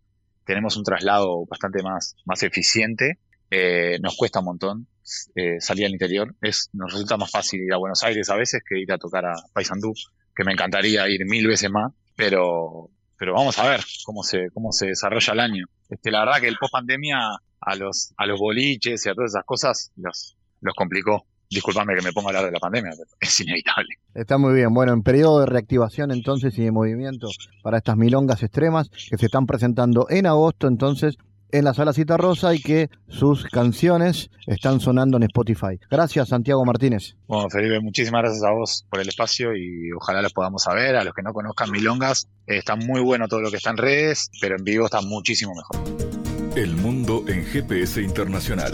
[0.46, 4.88] tenemos un traslado bastante más, más eficiente, eh, nos cuesta un montón
[5.36, 6.36] eh, salir al interior.
[6.42, 9.26] Es, nos resulta más fácil ir a Buenos Aires a veces que ir a tocar
[9.26, 9.94] a Paysandú,
[10.36, 14.72] que me encantaría ir mil veces más, pero, pero vamos a ver cómo se, cómo
[14.72, 15.66] se desarrolla el año.
[15.90, 17.20] Este, la verdad que el post pandemia
[17.62, 21.26] a los, a los boliches y a todas esas cosas los, los complicó.
[21.50, 23.90] Disculpame que me ponga a hablar de la pandemia, pero es inevitable.
[24.14, 24.74] Está muy bien.
[24.74, 27.28] Bueno, en periodo de reactivación entonces y de movimiento
[27.62, 31.18] para estas milongas extremas que se están presentando en agosto, entonces
[31.52, 35.80] en la Sala Cita Rosa y que sus canciones están sonando en Spotify.
[35.90, 37.16] Gracias, Santiago Martínez.
[37.28, 40.96] Bueno, Felipe, muchísimas gracias a vos por el espacio y ojalá los podamos saber.
[40.96, 43.78] A los que no conozcan Milongas, eh, está muy bueno todo lo que está en
[43.78, 45.78] redes, pero en vivo está muchísimo mejor.
[46.56, 48.74] El mundo en GPS Internacional.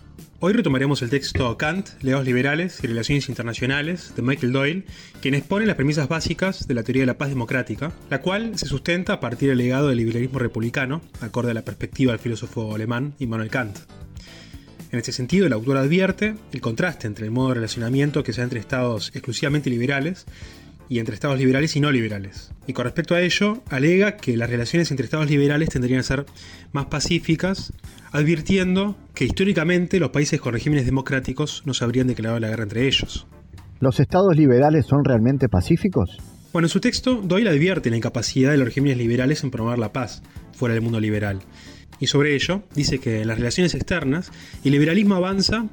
[0.43, 4.85] Hoy retomaremos el texto Kant, Leos Liberales y Relaciones Internacionales de Michael Doyle,
[5.21, 8.65] quien expone las premisas básicas de la teoría de la paz democrática, la cual se
[8.65, 13.13] sustenta a partir del legado del liberalismo republicano, acorde a la perspectiva del filósofo alemán
[13.19, 13.77] Immanuel Kant.
[14.91, 18.41] En este sentido, el autor advierte el contraste entre el modo de relacionamiento que se
[18.41, 20.25] da entre estados exclusivamente liberales
[20.91, 22.51] y entre estados liberales y no liberales.
[22.67, 26.25] Y con respecto a ello, alega que las relaciones entre estados liberales tendrían a ser
[26.73, 27.71] más pacíficas,
[28.11, 32.87] advirtiendo que históricamente los países con regímenes democráticos no se habrían declarado la guerra entre
[32.87, 33.25] ellos.
[33.79, 36.17] ¿Los estados liberales son realmente pacíficos?
[36.51, 39.93] Bueno, en su texto, Doyle advierte la incapacidad de los regímenes liberales en promover la
[39.93, 40.21] paz
[40.51, 41.39] fuera del mundo liberal.
[42.01, 44.29] Y sobre ello, dice que en las relaciones externas,
[44.65, 45.67] el liberalismo avanza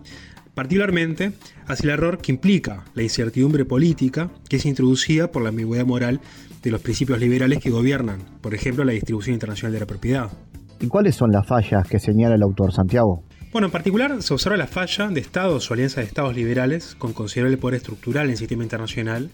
[0.58, 1.34] particularmente
[1.68, 6.20] hacia el error que implica la incertidumbre política que es introducida por la ambigüedad moral
[6.64, 10.32] de los principios liberales que gobiernan, por ejemplo, la distribución internacional de la propiedad.
[10.80, 13.22] ¿Y cuáles son las fallas que señala el autor Santiago?
[13.52, 17.12] Bueno, en particular se observa la falla de estados o alianzas de estados liberales con
[17.12, 19.30] considerable poder estructural en el sistema internacional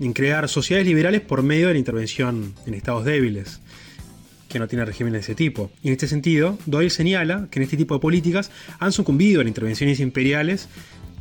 [0.00, 3.60] en crear sociedades liberales por medio de la intervención en estados débiles,
[4.52, 5.70] que no tiene régimen de ese tipo.
[5.82, 9.44] Y en este sentido, Doyle señala que en este tipo de políticas han sucumbido a
[9.44, 10.68] intervenciones imperiales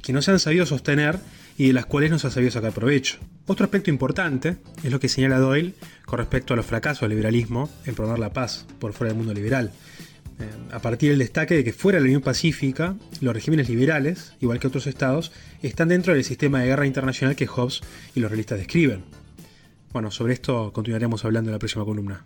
[0.01, 1.17] que no se han sabido sostener
[1.57, 3.19] y de las cuales no se ha sabido sacar provecho.
[3.47, 5.73] Otro aspecto importante es lo que señala Doyle
[6.05, 9.33] con respecto a los fracasos del liberalismo en promover la paz por fuera del mundo
[9.33, 9.71] liberal.
[10.39, 14.33] Eh, a partir del destaque de que fuera de la Unión Pacífica, los regímenes liberales,
[14.41, 17.81] igual que otros estados, están dentro del sistema de guerra internacional que Hobbes
[18.13, 19.03] y los realistas describen.
[19.93, 22.25] Bueno, sobre esto continuaremos hablando en la próxima columna.